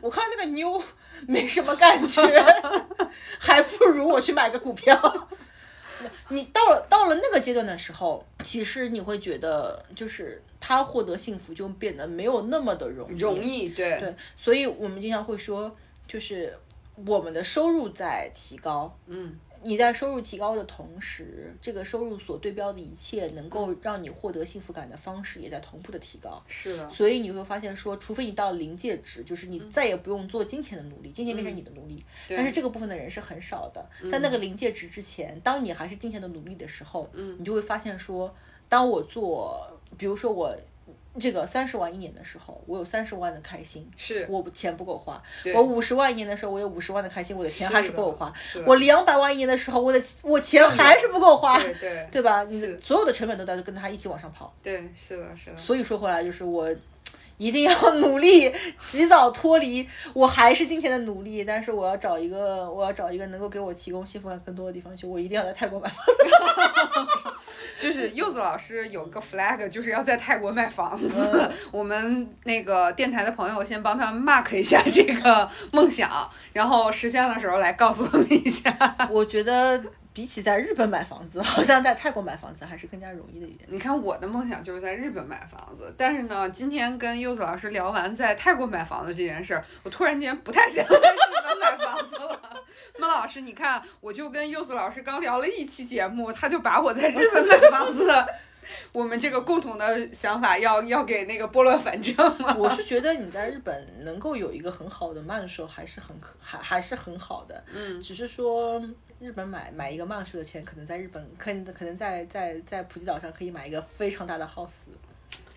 [0.00, 0.82] 我看那个妞
[1.26, 2.22] 没什么感觉，
[3.40, 5.28] 还不如我去买个股票。
[6.28, 13.18] 你到了到了那个阶段的时候，其实你会觉得，就是他获得幸福就变得没有那么的容易。
[13.18, 15.74] 容易，对对，所以我们经常会说，
[16.06, 16.56] 就是
[17.06, 23.78] 我们的收入在提高，嗯，你在收入提高的同时，这个收入所对标的一切能够嗯。
[23.82, 26.42] 让你获得幸福感的方式也在同步的提高。
[26.46, 29.52] 是的，所以你会发现说，除非你到了临界值，就是嗯。
[29.52, 32.04] 你再也不用做金钱的努力，金钱变成你的奴隶。
[32.28, 37.36] 但是这个部分的人是很少的，在那个临界值之前，当你还是金钱的努力的时候，嗯。
[37.38, 38.34] 你就会发现说，
[38.68, 40.54] 当我做，比如说我
[41.18, 45.20] 这个三十万一年的时候，我有三十万的开心，是我钱不够花；
[45.54, 48.30] 我五十万一年的时候，我有五十万的开心，我的钱还是是不够花
[48.66, 52.44] 我两百万一年的时候，我的我钱还是不够花，对对对吧？
[52.44, 54.54] 你所有的成本都在跟他一起往上跑。
[54.62, 55.56] 对，是的，是的。
[55.56, 56.68] 所以说回来就是我
[57.38, 66.04] 一定要努力，及早脱离我还是今天的努力，但是我要找一个我要找一个能够给我提供幸福感更多的地方去，我一定要在泰国买房。
[67.80, 71.30] 就是柚子老师有个 flag，就是要在泰国买房子。
[71.32, 76.10] 嗯 我们那个电台的朋友先帮他 mark 一下这个梦想，
[76.52, 78.76] 然后实现的时候来告诉我们一下。
[79.08, 79.80] 我觉得
[80.18, 83.68] 比起在日本买房子，好像在泰国买房子还是更加容易的一点。
[83.70, 91.16] 你看我的梦想就是在日本买房子，但是呢，今天跟柚子老师聊完在泰国买房子这件事儿，我突然间不太想 在日
[91.46, 92.64] 本买房子了。
[92.98, 98.12] 孟老师，你看，我就跟柚子老师刚聊了一期节目，他就把我在日本买房子。
[98.90, 102.56] 我们这个共同的想法要要给那个拨乱反正了。
[102.58, 107.64] 我是觉得你在日本能够有一个很好的慢手，还是很可还还是很好的。
[107.72, 108.82] 嗯，只是说
[109.20, 114.70] 日本买买一个慢手的钱，可能在日本可能可能在在在普吉岛上可以买一个非常大的 house。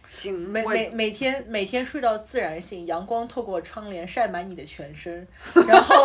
[0.09, 5.25] 行，每每每天每天睡到自然醒，阳光透过窗帘晒满你的全身，
[5.67, 5.95] 然后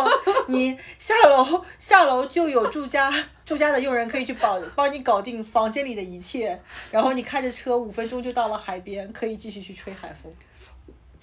[0.47, 3.11] 你下楼下楼就有住家
[3.43, 6.57] 住家的佣人可以去帮帮你搞定房间里的一切，
[6.89, 10.31] 然后你开着车五分钟就到了海边，可以继续去吹海风。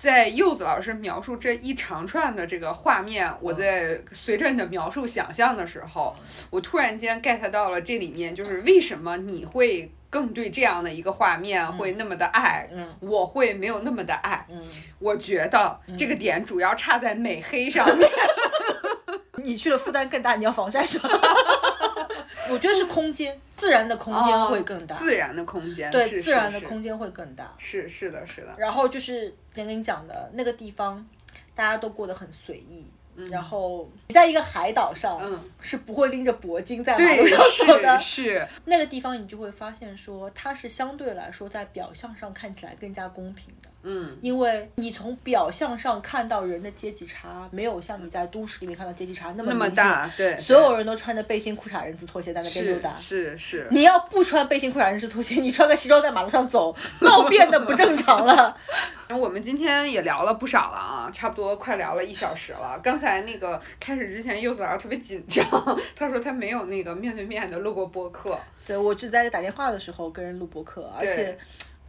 [0.04, 6.14] 在柚子老师描述这一长串的这个画面，我在随着你的描述想象的时候，
[6.50, 14.46] 我突然间 get 到了这里面就是为什么你会更对这样的一个画面会那么的爱，嗯我会没有那么的爱。
[14.50, 14.62] 嗯，
[14.98, 18.06] 我觉得这个点主要差在美黑上面。
[19.42, 21.08] 你去了负担更大，你要防晒是吧？
[22.50, 24.94] 我觉得是空间，自然的空间会更大。
[24.94, 27.52] 哦自然的空间，对，是自然的空间会更大。
[27.58, 31.04] 是是的，是的，然后就是之前跟你讲的那个地方，
[31.54, 32.84] 大家都过得很随意。
[33.30, 37.96] 然后你在一个海岛上，嗯是不会拎着铂金在马，路上走的。
[38.00, 43.68] 是是，那个地方你就会发现说，它是相对来说在表象上看起来更加公平的。
[43.84, 52.96] 嗯，因为你从表象上看到人的阶级差，没有像你在都市里面看到阶级差那么那么大，对，所有人都穿着背心、裤衩、人字拖鞋在那边溜是达。
[52.96, 58.56] 是是，你要不穿背心、裤衩、人字拖鞋，你穿个西装在马路上走，都变得不正常了。
[59.14, 62.80] 我们今天也聊了不少了啊，差不多快聊了一小时了。
[62.82, 65.44] 刚才那个开始之前，柚子老师特别紧张，
[65.94, 68.38] 他说他没有那个面对面的录过播客。
[68.66, 71.38] 对我只在打电话的时候跟人录播客，而且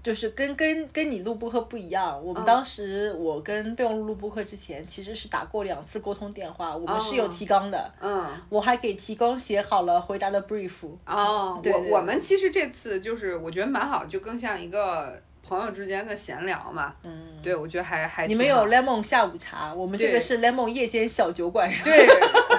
[0.05, 2.23] 就是跟跟跟你录播客不一样。
[2.23, 10.85] 我们嗯当时我跟备用录录播客之前，其实是打过两次沟通电话，我们是有哦提纲的，嗯，我还给提纲写好了回答的 brief。
[11.07, 16.93] 哦，对对我我们其实这次就是我觉得蛮好，就更像一个朋友之间的闲聊嘛。
[17.03, 21.71] 嗯，对，我觉得还还你们有 lemon 下午茶，我们这个是 lemon 夜间小酒馆。
[21.83, 22.07] 对，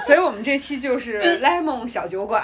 [0.06, 2.42] 所以我们这期就是 lemon 小酒馆，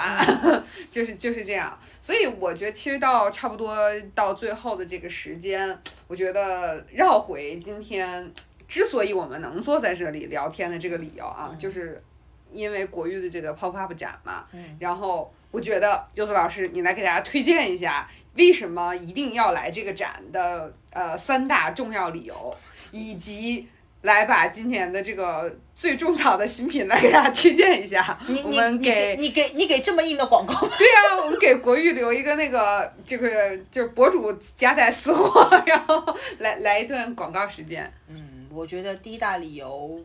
[0.91, 1.77] 就是就是这样。
[2.01, 3.77] 所以我觉得其实到差不多
[4.13, 5.77] 到最后的这个时间，
[6.07, 8.29] 我觉得绕回今天，
[8.67, 12.03] 之所以我们能坐在这里聊天的这个理由啊，就是
[12.51, 14.45] 因为国誉的这个 pop up 展嘛。
[14.79, 22.57] 然后我觉得柚子老师，你来给大家推荐一下，为什么一定要来这个展的呃三大重要理由，
[22.91, 23.69] 以及。
[24.03, 28.19] 来把今年的这个最种草的新品来给大家推荐一下。
[28.27, 36.05] 你你你们给给你给你给这么硬的广告， 对呀、我们给国誉留一个那个这个就是博主夹带私货， 然后
[36.39, 37.89] 来来一段广告时间。
[38.09, 40.03] 嗯，我觉得第一大理由，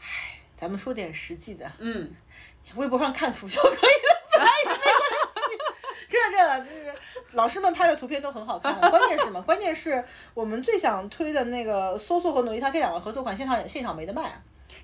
[0.00, 2.10] 唉，咱们说点实际的，嗯，
[2.74, 4.05] 微博上看图就可以。
[7.32, 8.74] 老师们拍的图片都很好看。
[8.90, 9.40] 关键是什么？
[9.42, 10.04] 关键是
[10.34, 14.40] 我们最想推的那个 SOSO 和努丽塔 K 两个合作款，现场现场没得卖。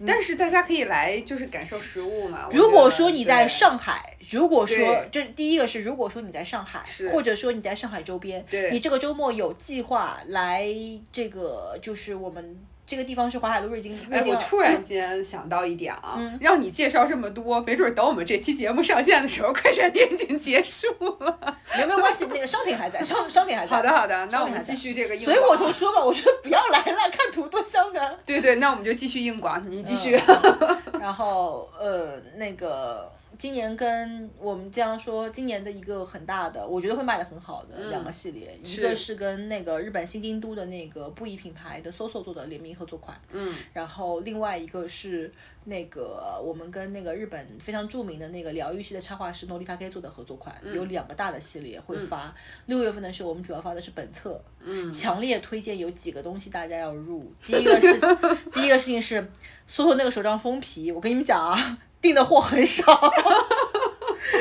[0.07, 2.49] 但是大家可以来就是感受实物嘛。
[2.51, 10.67] 如果说你在上海，如果说对这第一个是，如果说你在上海是，或者说你在上海周边，对你这个周末有计划来
[11.13, 14.23] 这个，就是我们这个地方是淮海路瑞金瑞哎。
[14.27, 20.87] 我突然间想到一点啊， 让你介绍这么多，没准儿等我们这期节目上线的时候，快闪店已经结束
[21.21, 21.57] 了。
[21.75, 23.73] 没有没有关系，那个商品还在，商商品还在。
[23.77, 28.19] 好的，好的，那我们继续这个硬所以我广就说嘛，我说不要来了，看图多香的。
[28.27, 30.19] 对对，那我们就继续硬广，你继续。
[31.01, 39.13] 然后呃，那个今年跟我们这样说，今年的一个很大的，我觉得会卖的很好的两个系列，一个是。
[39.23, 45.31] 跟那个日本新京都的那个布艺品牌的 SOSO 做的联名合作款，嗯，然后另外一个是
[45.65, 52.35] 那个我们跟那个日本非常著名的那个疗愈系的插画师 Norita K 做的合作款，有两个大的系列会发。
[52.67, 57.33] 六、月份的时候，我们主要发的是本册，嗯，强烈推荐有几个东西大家要入。
[57.45, 58.01] 第一个是，
[58.51, 59.25] 第一个事情是
[59.69, 62.85] SOSO 那个手账封皮，我跟你们讲啊，订的货很少。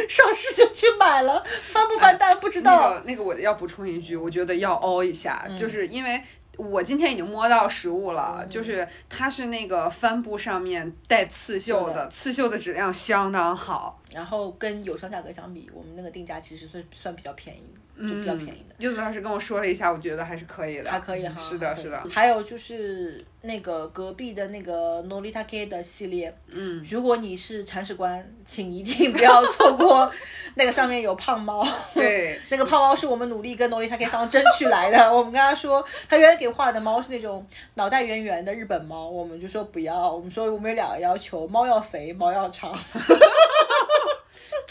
[0.09, 1.41] 上市就去买了，
[1.71, 2.81] 翻不翻单不知道。
[2.81, 6.21] 那个那个，我要补充一句，我觉得要凹一下，就是因为。
[6.57, 17.63] 我今天已经摸到实物了，就是它是那个帆布上面带刺绣的，的刺绣的质量相当好，然后跟友商价格相比，我们那个定价其实算算比较便宜，
[18.01, 18.75] 就比较便宜的。
[18.77, 30.11] 柚子老师跟我说了一下，我觉得还是可以的，还可以哈，是的，是的，还有就是那个隔壁的那个 Norita K 的系列，嗯，如果你是铲屎官，请一定不要错过
[30.55, 31.63] 那个上面有胖猫。
[31.93, 35.15] 对， 那个胖猫是我们努力跟 Norita K 桑争取来的。
[35.15, 37.45] 我们跟他说，他原来给画的猫是那种
[37.75, 40.11] 脑袋圆圆的日本猫，我们就说不要。
[40.11, 42.75] 我们说我们有两个要求，猫要肥，毛要长。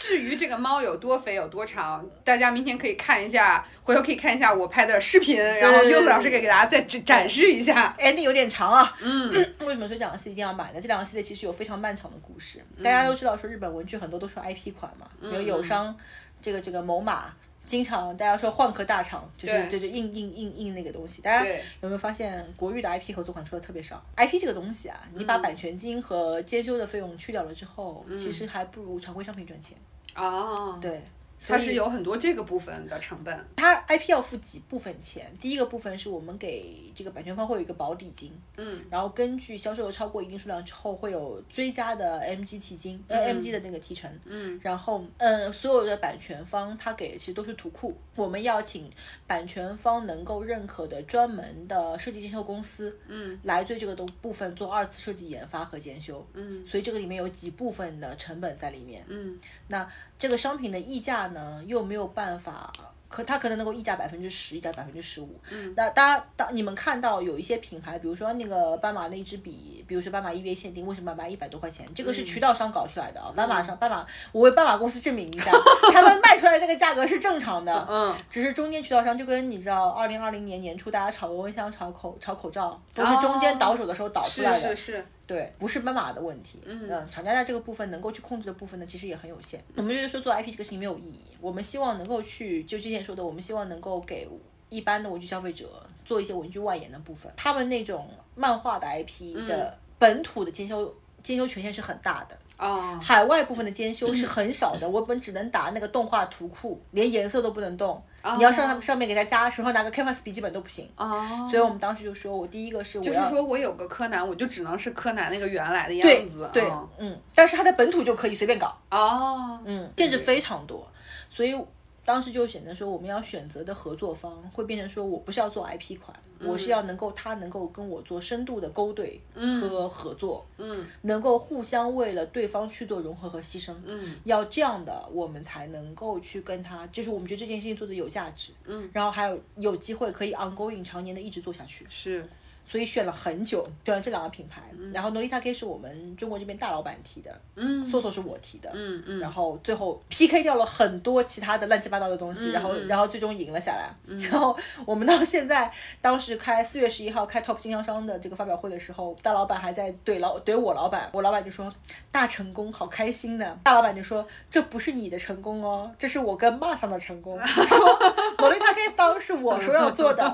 [0.00, 7.94] 至于这个猫有多肥有多长，大家明天可以看一下，回头可以看一下我拍的视频，然后柚子老师给给大家再展展示一下。
[7.98, 8.96] ending 有点长啊。
[9.02, 9.30] 嗯，
[9.60, 10.80] 为什么说这两个系列一定要买呢？
[10.80, 12.64] 这两个系列其实有非常漫长的故事。
[12.82, 15.94] 大家都知道说日本文具很多都是 IP 款嘛，比如友商
[16.40, 17.26] 这个这个某马。
[17.70, 21.46] 经常大家说换壳大厂，就是就是印印印印那个东西，大家
[21.80, 29.76] 有没有发现国誉的 IP 合作款出的特别少？IP 这个东西啊，你把版权金和监修的费用去掉了之后，其实还不如常规商品赚钱。
[30.16, 31.00] 哦，对，
[31.48, 33.46] 它是有很多这个部分的成本。
[33.56, 48.90] 它 IP 要付几部分钱，第一个部分是我们给这个版权方会有一个保底金，嗯，然后根据销售额超过一定数量之后，会有追加的 MG 提金，呃、MG 的那个提成，嗯，然后嗯，所有的版权方他给的其实都是图库，我们要请
[49.26, 59.38] 版权方能够认可的专门的设计监修公司，嗯，来对这个东部分做二次设计研发和监修，嗯，所以这个里面有几部分的成本在里面，嗯，
[59.68, 59.88] 那
[60.18, 62.72] 这个商品的溢价呢，又没有办法。
[63.08, 65.36] 可它可能能够溢价百分之十，溢价百分之十五。
[65.50, 71.84] 嗯，那大家当你们看到有一些品牌，比如说那个斑马那支笔，比如说斑马 EVA 限定，为什么卖一百多块钱？
[71.92, 73.32] 这个是渠道商搞出来的啊。
[73.34, 75.50] 斑马上，斑马，我为斑马公司证明一下，
[75.92, 77.84] 他们卖出来的那个价格是正常的。
[77.90, 84.56] 嗯，只是中间渠道商就跟你知道，二零二零年年初大家炒个蚊香、炒口炒口罩，都是中间倒手的时候倒出来的。
[84.56, 86.58] 是是是，对，不是斑马的问题。
[86.66, 89.62] 嗯，厂家在这个部分能够去控制的部分呢，其实也很有限。
[89.76, 94.28] 我们就是说做 IP 这个事情没有意义，我们希望能够去，就之前说的，我们希望能够给
[94.68, 97.32] 一般的文具消费者做一些文具外延的部分。
[97.36, 102.36] 他们那种漫画的 IP 的本土的兼修兼修权限是很大的。
[102.60, 108.00] 哦，海外部分的兼修是很少的，我本只能打那个动画图库，连颜色都不能动。
[108.36, 110.86] 你要上上面给他加，手上拿个 Canvas 笔记本都不行。
[110.96, 116.48] 哦，所以我们当时就说，我第一个是我就是说我有个柯南，我就只能是柯南那个原来的样子。
[116.52, 120.86] 对哦，嗯，但是他在本土就可以随便搞，哦，嗯，限制非常多，
[121.30, 121.56] 所以
[122.04, 142.26] 当时就选择说，我们要选择的合作方会变成说，我不是要做 IP 款，我是要能够他能够跟我做深度的勾兑和合作，嗯能够互相为了对方去做融合和牺牲，嗯，要这样的，我们才能够去跟他，就是我们觉得这件事情做的有价值，嗯，然后还有有机会可以 ongoing 常年的一直做下去，是，
[142.64, 144.62] 所以选了很久，选了这两个品牌。
[144.92, 153.90] 然后 Nolita K 是我们中国这边大老板提的，嗯搜索是我提的，嗯嗯，然后最后 PK 掉了很多其他的乱七八糟的东西，然后然后最终赢了下来。
[154.18, 154.56] 然后
[154.86, 161.72] 我们到现在，当时开四月十一号开 Top 经销商的这个发表会的时候，大老板还在怼老怼我老板，我老板就说
[162.10, 163.58] 大成功，好开心呢。
[163.62, 167.38] 大老板就说这不是你的成功哦，这是我跟 m a 桑的成功。
[167.44, 167.98] 说
[168.38, 170.24] Nolita K 桑是我说要做的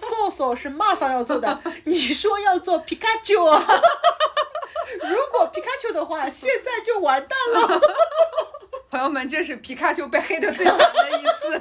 [0.00, 3.64] ，Soso 是 m a 桑要做的，你说要做皮卡丘啊？
[5.08, 7.80] 如果皮卡丘的话，现在就完蛋了。
[8.90, 11.60] 朋友们，这是皮卡丘被黑的最惨的一次。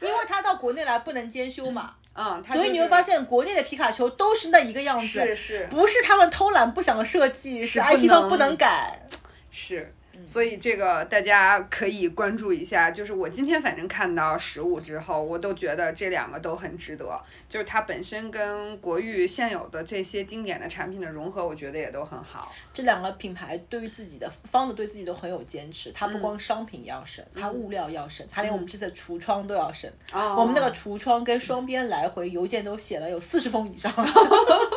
[0.00, 9.06] 因为他到国内来不能兼修嘛，嗯，它所以你会发现国内的皮卡丘都是那一个样子，是是不是他们偷懒不想设计，是 IP 方不能改。
[9.50, 9.94] 是。
[10.24, 22.50] 嗯所以这个大家可以关注一下，就是我今天反正看到实物之后，我都觉得这两个都很值得，就是它本身跟国誉现有的这些经典的产品的融合，我觉得也都很好。
[22.72, 29.90] 这两个品牌对于自己的方的对自己都很有坚持，它不光商品要省，它物料要省，它连我们这次的橱窗都要省。
[30.12, 33.92] 哦我们那个橱窗跟双边来回邮件都写了有四十封以上，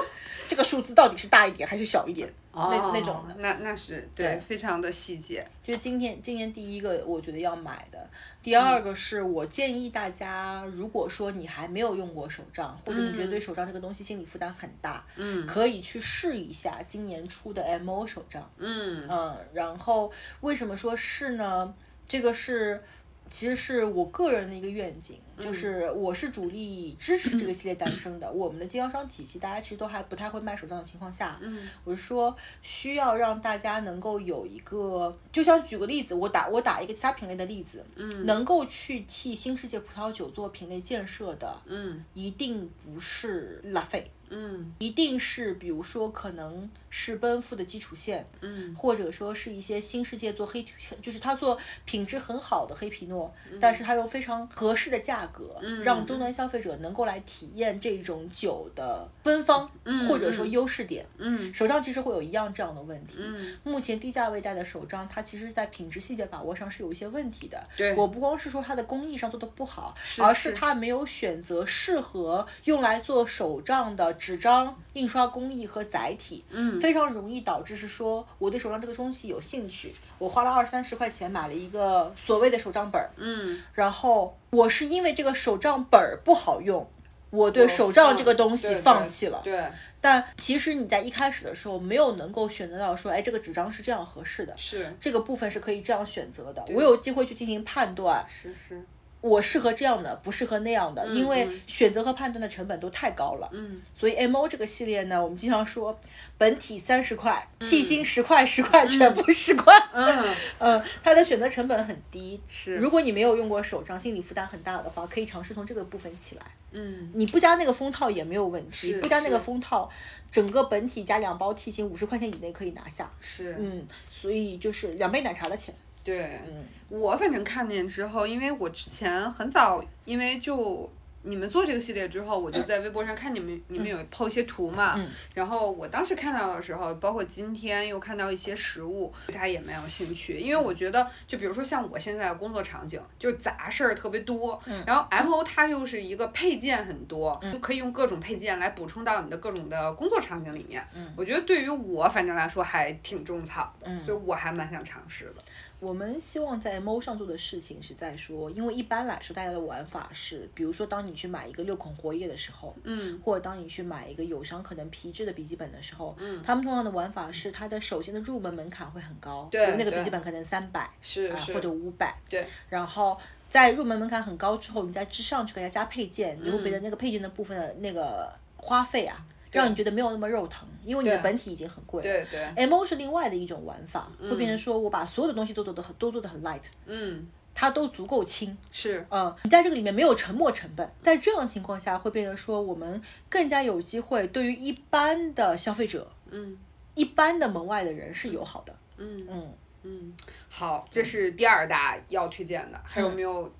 [0.47, 2.31] 这个数字到底是大一点还是小一点？
[2.53, 3.35] 那那种的。
[3.39, 5.45] 那那是对，非常的细节。
[5.63, 8.09] 就是今天今年第一个我觉得要买的，
[8.41, 18.49] 第二个是我建议大家，如果说你还没有用过手账，或者你觉得对手账这个东西心理负担很大，嗯可以去试一下今年出的 MO 手账。
[18.57, 21.73] 嗯嗯，然后为什么说是呢？
[22.07, 22.83] 这个是。
[23.29, 28.31] 其实是我个人的一个愿景，就是我是主力支持这个系列诞生的。
[28.31, 31.39] 我们的经销商体系，大家其实都还不太会卖手账的情况下，
[31.83, 37.85] 我是说需要让大家能够有一个，就像举个例子，我打我打一个其他品类的例子，
[38.25, 44.03] 能够去替新世界葡萄酒做品类建设的，嗯一定不是拉菲。
[44.29, 44.73] 嗯。
[44.79, 48.75] 一定是，比如说可能是奔赴的基础线，嗯。
[48.75, 50.65] 或者说是一些新世界做黑，
[51.01, 53.57] 就是他做品质很好的黑皮诺，嗯。
[53.59, 59.69] 但是他用非常合适的价格，让终端消费者能够来体验这种酒的芬芳，
[60.07, 61.05] 或者说优势点。
[61.17, 61.53] 嗯。
[61.53, 63.17] 手账其实会有一样这样的问题。
[63.19, 63.57] 嗯。
[63.63, 67.63] 目前低价位带的手账，它其实在品质细节把握上是有一些问题的。
[67.75, 67.93] 对。
[67.95, 70.55] 我不光是说它的工艺上做的不好，是而是是。
[70.55, 76.43] 它没有选择适合用来做手账的纸张、印刷工艺和载体。
[76.49, 86.87] 嗯非常容易导致是说我对手账这个东西有兴趣，我花了二三十块钱买了一个所谓的手账本儿，嗯，然后我是因为这个手账本儿不好用。
[87.29, 96.63] 我对手账这个东西放弃了，对，但其实你在一开始的时候没有能够选择到说，哎，这个纸张是这样合适的，是这个部分是可以这样选择的。
[96.69, 98.81] 我有机会去进行判断，是是，
[99.19, 103.49] 我适合这样的，不适合那样的，因为选择和判断的成本都太高了。
[103.51, 105.97] 嗯，所以 M O 这个系列呢，我们经常说
[106.37, 109.73] 本体三十块，T 芯十块，十块全部十块。
[109.91, 112.39] 嗯， 嗯，它的选择成本很低。
[112.47, 116.41] 是如果你没有用过手账，心理负担很大的话，可以尝试从这个部分起来。
[116.71, 119.89] 嗯，你不加那个封套也没有问题，不加那个封套，
[120.31, 123.11] 整个本体加两包 T 芯，五十块钱以内可以拿下。
[123.19, 125.73] 是，嗯，所以就是两杯奶茶的钱。
[126.07, 126.63] 对，嗯。
[126.89, 130.89] 我反正看见之后，因为我之前很早，因为就
[131.23, 135.05] 你们做这个系列之后，我就在微博上看你们你们有 PO 一些图嘛，嗯。
[135.33, 144.81] 然后我当时看到的时候，包括今天又看到一些实物，对它也蛮有兴趣，因为我觉得，就比如说像我现在的工作场景，就是杂事儿特别多，嗯。
[144.87, 150.81] 然后 M O 它又是一个配件很多，就可以用各种配件来补充到你的各种的工作场景里面。
[150.95, 151.11] 嗯。
[151.17, 153.99] 我觉得对于我反正来说还挺种草的，嗯。
[153.99, 155.43] 所以我还蛮想尝试的。
[155.79, 166.41] 我们希望在 MO 上做的事情是在说，因为一般来说大家的玩法是，比如说当你去买一个六孔活页的时候，嗯，或者当你去买一个友商可能皮质的笔记本的时候，嗯。
[166.41, 171.33] 他们通常的玩法是它的首先的入门门槛会很高，对那个笔记本可能三百，是是。
[171.33, 173.15] 啊或者五百，对，然后
[173.47, 182.03] 在入门门槛很高之后，你在之上去给它加配件，你会嗯觉得那个配件的部分的那个花费啊，让你觉得没有那么肉疼，因为你的本体已经很贵了。
[182.03, 188.57] 对对，M O 是另外的一种玩法，会变成说我把所有的东西都做得很都做得很 light，嗯，它都足够轻。
[188.71, 196.57] 是，嗯，你在这个里面没有沉没成本，在这样情况下会变成说我们更加有机会对于一般的消费者，嗯。
[196.95, 198.75] 一般的门外的人是友好的。
[198.97, 200.13] 嗯嗯，嗯，
[200.49, 203.53] 好，这是第二大要推荐的，还有没有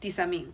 [0.00, 0.52] 第三名？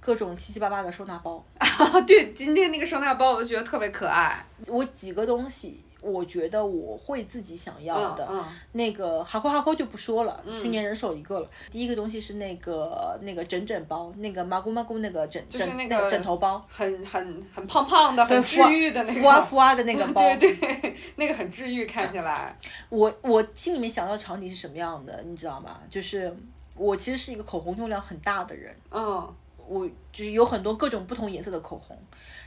[0.00, 4.44] 各种七七八八的收纳包，啊， 对，今天那个收纳包我就觉得特别可爱。
[4.66, 5.82] 我几个东西。
[6.02, 8.42] 我觉得我会自己想要的，嗯
[8.72, 11.50] 那个哈扣哈扣就不说了，去年人手一个了。
[11.70, 15.60] 第一个东西是那个那个枕枕包，那个麻姑麻姑那个枕枕
[16.08, 20.22] 枕头包，很很很胖胖的，很治愈的那个，敷啊敷啊的那个 包。
[20.36, 22.58] 对对，那个很治愈，看起来。
[22.88, 25.82] 我我心里面想到的场景是什么样的，你知道吗？
[25.90, 26.34] 就是
[26.74, 29.34] 我其实是一个口红用量很大的人，嗯
[29.70, 31.96] 我就是有很多各种不同颜色的口红，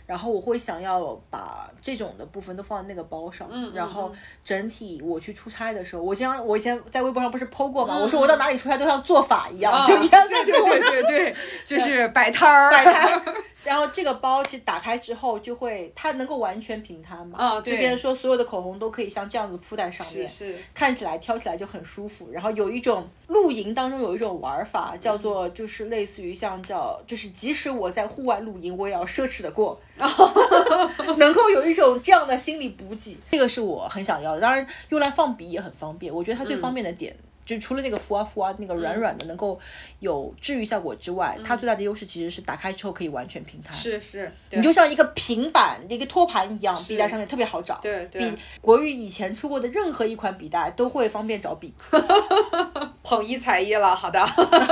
[0.06, 4.18] 然后我会想要把这种的部分都放在那个包上，嗯嗯然后嗯。
[4.44, 11.36] 整体我去出差的时候，我经常我以前在微博上不是 PO 过嘛，嗯我说我到哪里出差都像做法一样，啊就一样在对做对对对，
[11.66, 13.36] 就是摆摊儿，摆摊儿。
[13.64, 20.52] 然后这个包其实打开之后就会，它能够完全平摊嘛，啊对就变成说所有的口红都可以像这样子铺在上面，是。
[20.52, 22.30] 是，看起来挑起来就很舒服。
[22.30, 29.80] 然后有一种露营当中有一种玩法，叫做就是类似于像叫就是即使我在户外露营，我也要奢侈的过，
[31.18, 34.42] 能够有一种这样的心理补给，这个是我很想要的。
[34.42, 37.16] 当然用来放笔也很方便，我觉得它最方便的点。
[37.46, 39.60] 就除了那个敷啊敷啊那个软软的能够
[40.00, 47.78] 有治愈效果之外，它最大的优势其实是打开之后可以完全平摊，是是，你就像一个平板、一个托盘一样，笔在上面特别好找。
[47.82, 51.74] 对对比国语以前出过的任何一款笔袋都会方便找笔。
[53.04, 54.26] 捧一踩一了，好的。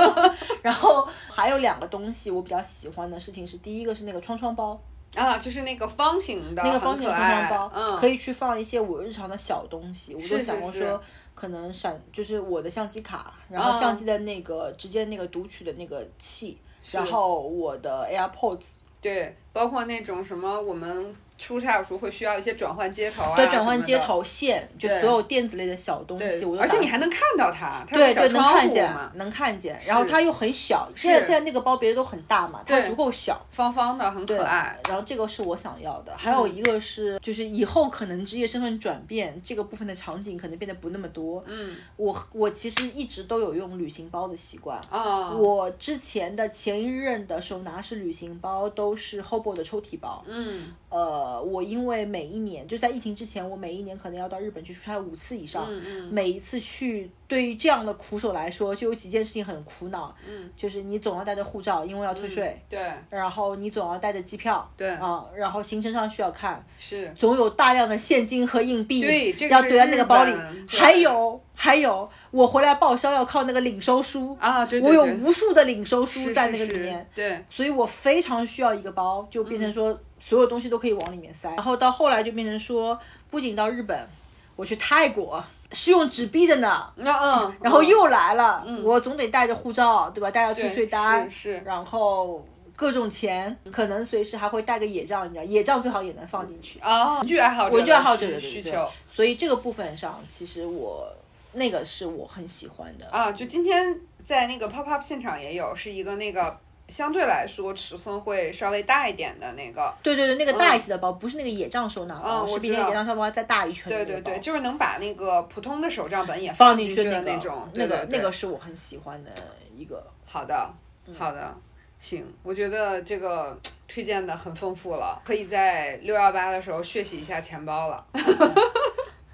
[0.62, 4.80] 然后还有两个东西我比较喜欢的事情是，第一个是那个窗窗包，
[5.14, 10.14] 啊，就是那个方形的，那个方形的很可爱窗窗包，嗯，可以去放一些我日常的小东西。
[10.14, 11.02] 我是就想过说，
[11.34, 16.58] 可能闪就是我的相机卡，然后嗯相机的那个直接那个读取的那个器，
[16.92, 18.76] 然后我的 AirPods。
[19.00, 23.98] 对，包括那种什么我们出差有时候会需要一些转换接头啊，对，转换接。
[24.02, 29.78] 头线，就所有电子类的小东西，而且你还能看到它，它对对，能看见户嘛，，能看见。
[29.86, 33.40] 然后它又很小，现在现在那个包别的都很大嘛，它足够小。
[33.52, 34.76] 方方的，很可爱。
[34.88, 41.44] 然后这个是我想要的，还有一个是，就是以后可能职业身份转变，这个部分的场景可能变得不那么多。
[41.46, 44.76] 嗯我我其实一直都有用旅行包的习惯。
[44.90, 50.24] 啊，我之前的前一任的手拿式旅行包都是 Hobo 的抽屉包。
[50.26, 56.12] 嗯呃，我因为每一年就在疫情之前，我每一年可能要到日本去出差五次以上，嗯嗯。
[56.12, 62.80] 每一次去对于这样的苦手来说，就有几件事情很苦恼，嗯，就是你总要带着护照，因为要退税，对。
[63.08, 64.90] 然后你总要带着机票，对。
[64.90, 70.34] 啊，然后行程上需要看，是，总有大量的现金和硬币对这个要堆在那个包里
[70.66, 81.48] 还有还有，我回来报销要靠那个领收书啊对对我有无数的领收书在那个是是里面，对，所以我非常需要一个包，就变成说所有东西都可以往里面塞。
[81.50, 82.98] 然后到后来就变成说，
[83.28, 84.08] 不仅到日本，
[84.54, 85.42] 我去泰国
[85.72, 90.30] 是用纸币的呢，嗯嗯，然后又来了，我总得带着护照，对吧？
[90.30, 92.44] 带着退税单，是是然后
[92.76, 96.78] 各种钱，可能随时还会带个野账，你知道，野账最好也能放进去。
[96.80, 101.12] 啊，文具爱好者，文具爱好者的需求所以这个部分上，其实我
[101.52, 103.06] 那个是我很喜欢的。
[103.08, 106.58] 啊，就今天在那个 pop up 现场也有，是一个那个
[106.88, 109.94] 相对来说尺寸会稍微大一点的那个。
[110.02, 114.12] 对对对，那个大一些的包，不是那个野帐收纳包，嗯是比那个野帐收纳包再大一圈的那个。
[114.12, 117.68] 对对对，就是能把那个普通的手账本也放进进去的那种。
[117.74, 119.30] 那个那个是我很喜欢的
[119.76, 120.04] 一个。
[120.24, 120.70] 好的，
[121.18, 121.54] 好的，
[122.00, 128.06] 行，我觉得这个推荐的很丰富了，可以在六幺八的时候血洗一下钱包了。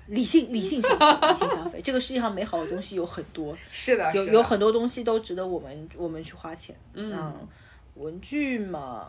[0.09, 1.81] 理性理性消费，理性消费。
[1.83, 6.75] 这个世界上美好的东西有很多，是的，有的有很多东西都值得我们我们去花钱。
[6.95, 7.35] 嗯，
[7.95, 9.09] 文具嘛，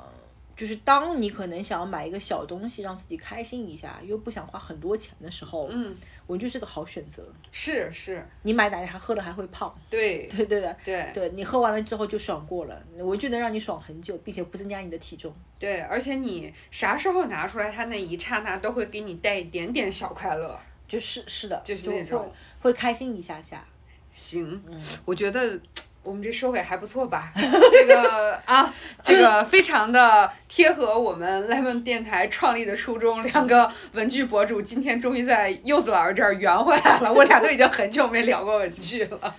[0.55, 5.95] 就是当你可能想要买一个小东西让自己开心一下，又不想花很多钱的时候，嗯，
[6.27, 7.25] 文具是个好选择。
[7.51, 10.75] 是是，你买奶茶喝了还会胖，对对对的。
[10.83, 15.33] 对对你喝完了之后就爽过了，文具能让你爽很久，并且不增加你的体重。
[15.57, 20.59] 对，而且你啥时候拿出来，它那一刹那都会给你带一点点小快乐。
[20.89, 22.19] 就是是的，就是那种
[22.59, 23.63] 会会开心一下下。
[24.11, 25.57] 行，嗯我觉得
[26.01, 27.31] 我们这收尾还不错吧？
[27.71, 28.73] 这个 啊，
[29.03, 33.21] 这个非常的贴合我们 Lemon 电台创立的初衷。
[33.23, 39.35] 两个文具博主今天终于在柚子老师这儿圆回来了，我俩都已经很久没聊过文具了。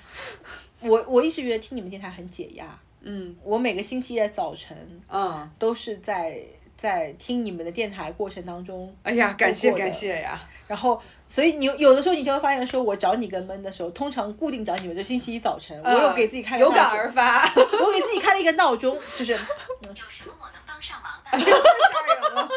[0.81, 6.41] 我我一直觉得听你们电台很解压，嗯我每个星期的早晨嗯，都是在
[6.77, 10.41] 在听你们的电台过程当中，哎呀，感谢感谢呀！
[10.67, 21.31] 然后所以你有有的时候你就会发现说，我找你跟闷的时候，通常固定找你们就星期一早晨，我有给自己开有感而发， 我给自己开了一个闹钟，就是 有什么我能帮上忙的？
[21.31, 22.49] 太吓人了，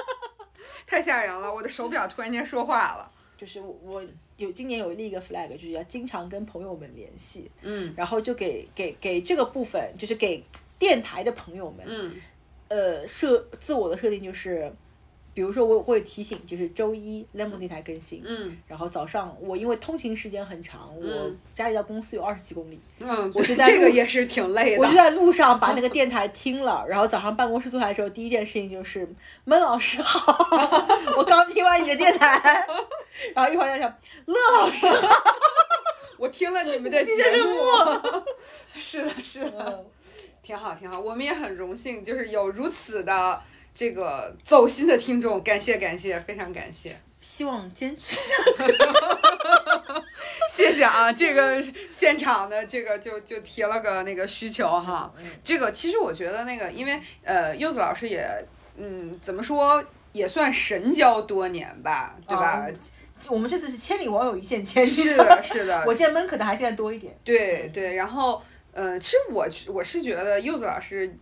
[0.88, 1.54] 太吓人了！
[1.54, 3.12] 我的手表突然间说话了。
[3.38, 4.04] 就是我我
[4.38, 10.42] 有今年有立一个 flag，就是要经常跟朋友们联系，嗯然后就给给给这个部分，就是给
[10.80, 12.16] 电台的朋友们，嗯
[12.70, 14.74] 呃设自我的设定就是，
[15.34, 18.58] 比如说我会提醒，就是周一 lemon 电台更新，嗯。
[18.68, 21.38] 然后早上我因为通勤时间很长，我嗯。
[21.54, 24.82] 家里到公司有二十几公里，嗯，我就在这个也是挺累的。
[24.82, 24.94] 我就。
[24.94, 29.08] 在路上把那个电台听了， 然后早上办公室坐下来之后，第一件事情就是
[29.44, 30.48] 闷老师好，
[31.18, 32.66] 我刚听完你的电台，
[33.36, 33.94] 然后一会儿在想
[34.26, 35.24] 乐老师好，
[36.18, 37.12] 我听了你们的节
[37.44, 37.60] 目，
[38.80, 39.86] 是的，是的，嗯。
[40.42, 41.00] 挺好，挺好。
[41.00, 43.42] 我们也很荣幸，就是有如此的
[43.74, 48.34] 这个走心的听众，感谢感谢，非常感谢，希望坚持下
[48.66, 48.74] 去
[50.50, 51.12] 谢谢啊！
[51.12, 55.12] 这个现场的这个就就提了个那个需求哈，
[55.44, 58.28] 这个其实我觉得那个，因为呃，柚子老师也
[58.78, 62.66] 嗯，怎么说也算神交多年吧，对吧？
[62.68, 62.76] 嗯
[63.30, 67.18] 我们这次是千里网友一线牵，是的，是的， 我见闷可能还现在多一点。
[67.24, 68.44] 对对，然后
[68.74, 71.18] 呃，其实我我是觉得柚子老师，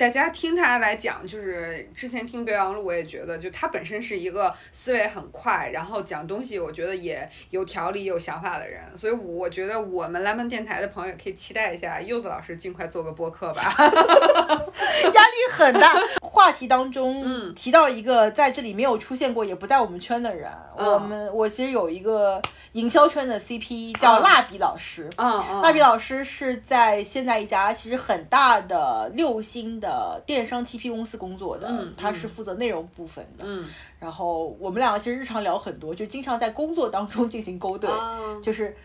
[0.00, 13.74] 大家听他来讲，就是之前听备忘录，我也觉得，就他本身是一个思维很快，然后讲东西，我觉得也有条理、有想法的人，所以我觉得我们 Lemon 电台的朋友可以期待一下柚子老师尽快做个播客吧。
[13.76, 15.94] 压力很大。
[16.22, 22.40] 话题当中，嗯提到一个在这里没有出现过，也不在我们圈的人，嗯我们我其实有一个
[22.72, 25.10] 营销圈的 CP 叫嗯蜡笔老师。
[25.16, 29.89] 嗯嗯，蜡笔老师是在现在一家其实很大的六星的
[30.26, 33.44] 电商 TP 公司工作的，嗯他是负责内容部分的。
[33.46, 33.64] 嗯
[33.98, 38.76] 然后我们两个其实日常聊很多，就经常在工作当中进行勾兑，啊，就是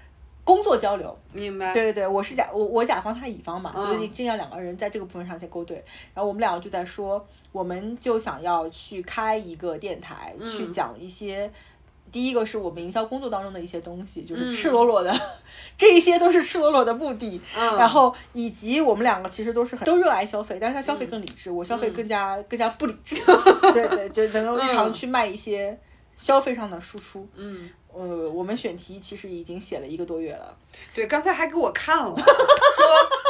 [0.44, 1.18] 工作交流。
[1.32, 1.74] 明白。
[1.74, 5.78] 对对对，我是甲我我甲方他乙方嘛，嗯所以经常两个人在这个部分上在勾兑。
[6.14, 11.52] 然后我们两个就在说，我们就想要去开一个电台，嗯去讲一些。
[12.16, 15.14] 第一个是我们营销工作当中的一些东西，就是嗯赤裸裸的，
[15.78, 17.42] 这一些都是赤裸裸的目的。
[17.58, 23.18] 嗯，然后以及我们两个其实都是很都热爱消费，但是他消嗯费更理智，我消费更加更加不理智。
[23.74, 25.78] 对对，就能够日常去卖一些
[26.16, 27.28] 消费上的输出。
[27.36, 30.58] 嗯，呃，我们选题其实已经写了一个多月了。
[30.94, 32.86] 对，刚才还给我看了， 说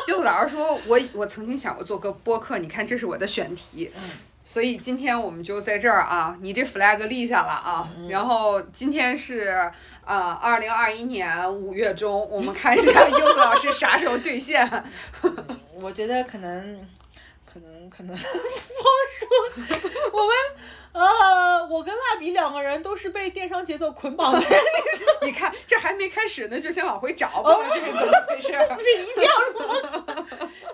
[0.09, 3.89] 柚子老师说我我曾经想过做个播客，你看这是我的选题。
[4.47, 7.89] 所以今天我们就在这儿啊，你这 flag 立下了啊。
[8.07, 9.49] 然后今天是
[10.05, 14.85] 呃二零二一年五月中，我们看一下柚子老师啥时候兑现。
[15.81, 16.87] 我觉得可能，
[17.51, 19.27] 可能可能不好说。
[20.13, 20.31] 我们
[20.95, 24.49] 呃，我跟蜡笔两个人都是被电商节奏捆绑的人，
[25.23, 28.53] 你看这还没开始呢，就先往回找，不知道这是怎么回事。
[28.73, 30.25] 不是 一定要录，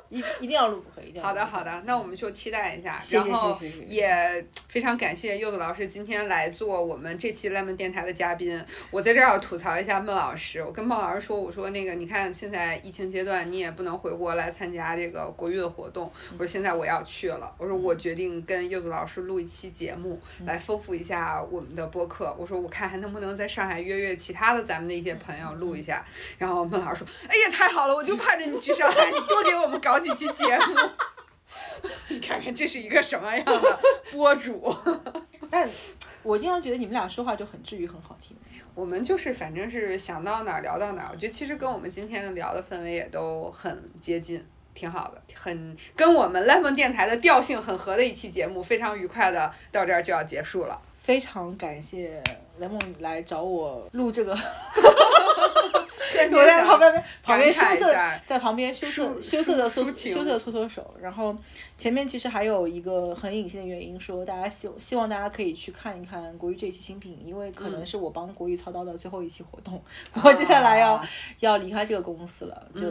[0.10, 8.64] 一一定要录，不可以，一定要录好的，好的，那我们就期待一下，然后谢谢谢谢也非常感谢柚子老师今天来做我们这期 Lemon 电台的嘉宾。
[8.92, 20.11] 我在这儿要吐槽一下孟老师，我跟孟老师说，我说那个你看现在疫情阶段，你也不能回国来参加这个国运活动，我说现在我要去了，我说我决定跟柚子老师录一期节目，
[20.46, 22.36] 来丰富一下我们的播客。
[22.40, 26.06] 我说我看还能不能在上海约约其他的咱们的一些朋友录一下。
[26.38, 30.76] 然后孟老师说，哎呀太好了，我就盼着你去上海，你多给我们搞几期节目。
[32.10, 33.80] 你看看这是一个什么样的
[34.12, 34.74] 播主。
[35.50, 35.70] 但
[36.24, 38.38] 我经常觉得你们俩说话就很治愈，很好听。
[38.74, 50.82] 我们就是反正是想到哪儿聊到哪儿，我觉得其实跟我们今天聊的氛围也都很接近，挺好的，很跟我们 Lemon 电台的调性很合的一期节目，非常愉快的到这儿就要结束了。
[50.96, 52.22] 非常感谢
[52.62, 54.32] 雷梦来找我录这个，
[56.32, 57.94] 我在旁边旁边羞涩，
[58.26, 60.94] 在旁边羞涩羞涩的抒羞涩的搓搓手。
[61.02, 61.36] 然后
[61.78, 69.84] 前面其实还有一个很隐性的原因，说大家希希望大家可以去看一看国语这一期新品，因为可能是我帮国语操刀的最后一期活动，
[70.24, 71.04] 我接下来要
[71.40, 72.82] 要离开这个公司了，就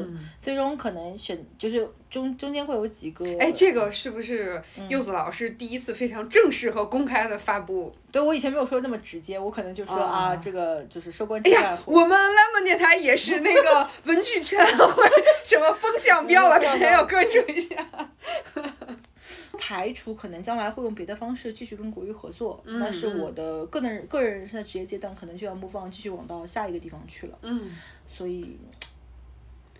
[0.41, 3.25] 最终可能选就是中中间会有几个。
[3.39, 7.95] 哎，这个是不是柚子老师第一次非常正式和公开的发布？
[8.12, 11.41] 对我以前没有说那么直接，我可能就说啊，这个就是收官。
[11.45, 15.11] 哎呀，我们 Lemon 电台也是那个 文具圈会
[15.45, 17.77] 什么风向标了，大家要关注一下。
[19.62, 27.39] 排除可能将来会用别的方式继续跟国语合作，但是我的个人个人人生的职业阶段可能就要 move on，继续往到下一个地方去了。
[27.43, 27.70] 嗯，
[28.07, 28.59] 所以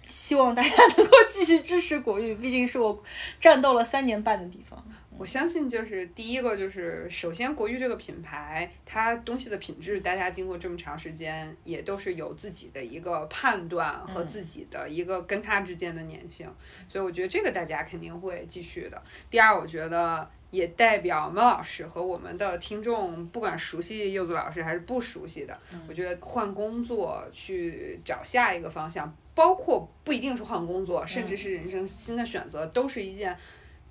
[0.07, 3.03] 希望大家能够继续支持国语，毕竟是我
[3.41, 4.85] 战斗了三年半的地方。
[5.21, 16.51] 我相信，就是第一个，就是首先国誉这个品牌，它东西的品质，大家经过这么长时间，也都是有自己的一个判断和自己的一个跟它之间的粘性，
[16.89, 19.03] 所以我觉得这个大家肯定会继续的。
[19.29, 33.37] 第二，我觉得也代表孟老师和我们的听众，不管熟悉柚子老师还是不熟悉的，我觉得换工作去找下一个方向，包括不一定是换工作，甚至是人生新的选择，都是一件。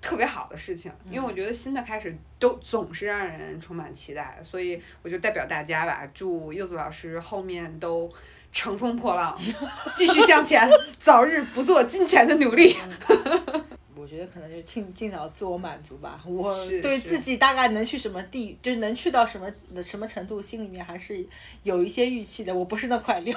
[0.00, 8.10] 特别好的事情，因为我觉得新的开始都总是让人充满期待，所以我就代表大家吧，祝柚子老师后面都
[8.50, 9.38] 乘风破浪，
[9.94, 10.68] 继续向前，
[10.98, 12.74] 早日不做金钱的努力。
[13.94, 19.46] 我觉得可能就尽尽早自我满足吧，我对自己大概能去什么地，就是能去到什么
[19.82, 21.24] 什么程度，心里面还是
[21.62, 22.54] 有一些预期的。
[22.54, 23.36] 我不是那块料，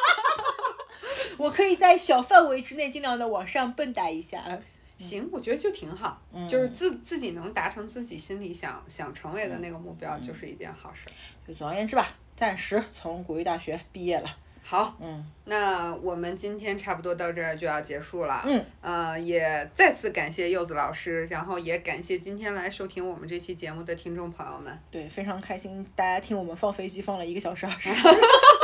[1.38, 4.60] 我可以在小范围之内尽量的往上蹦跶一下。
[5.00, 11.06] 行，我觉得就挺好，就是自自己能达成自己心里想想成为的那个目标，就是一件好事。
[11.48, 14.36] 就总而言之吧，暂时从国语大学毕业了。
[14.62, 18.44] 好，嗯，那我们今天差不多到这儿就要结束了。
[18.46, 24.78] 嗯，呃，也再次感谢柚子老师，然后也感谢今天来收听我们这期节目的听众朋友们。
[24.90, 27.90] 对，非常开心，大家听我们放飞机放了一个小时二十。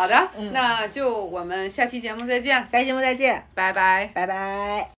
[0.00, 4.88] 好的，那就我们下期节目再见，下期节目再见，拜拜，拜拜。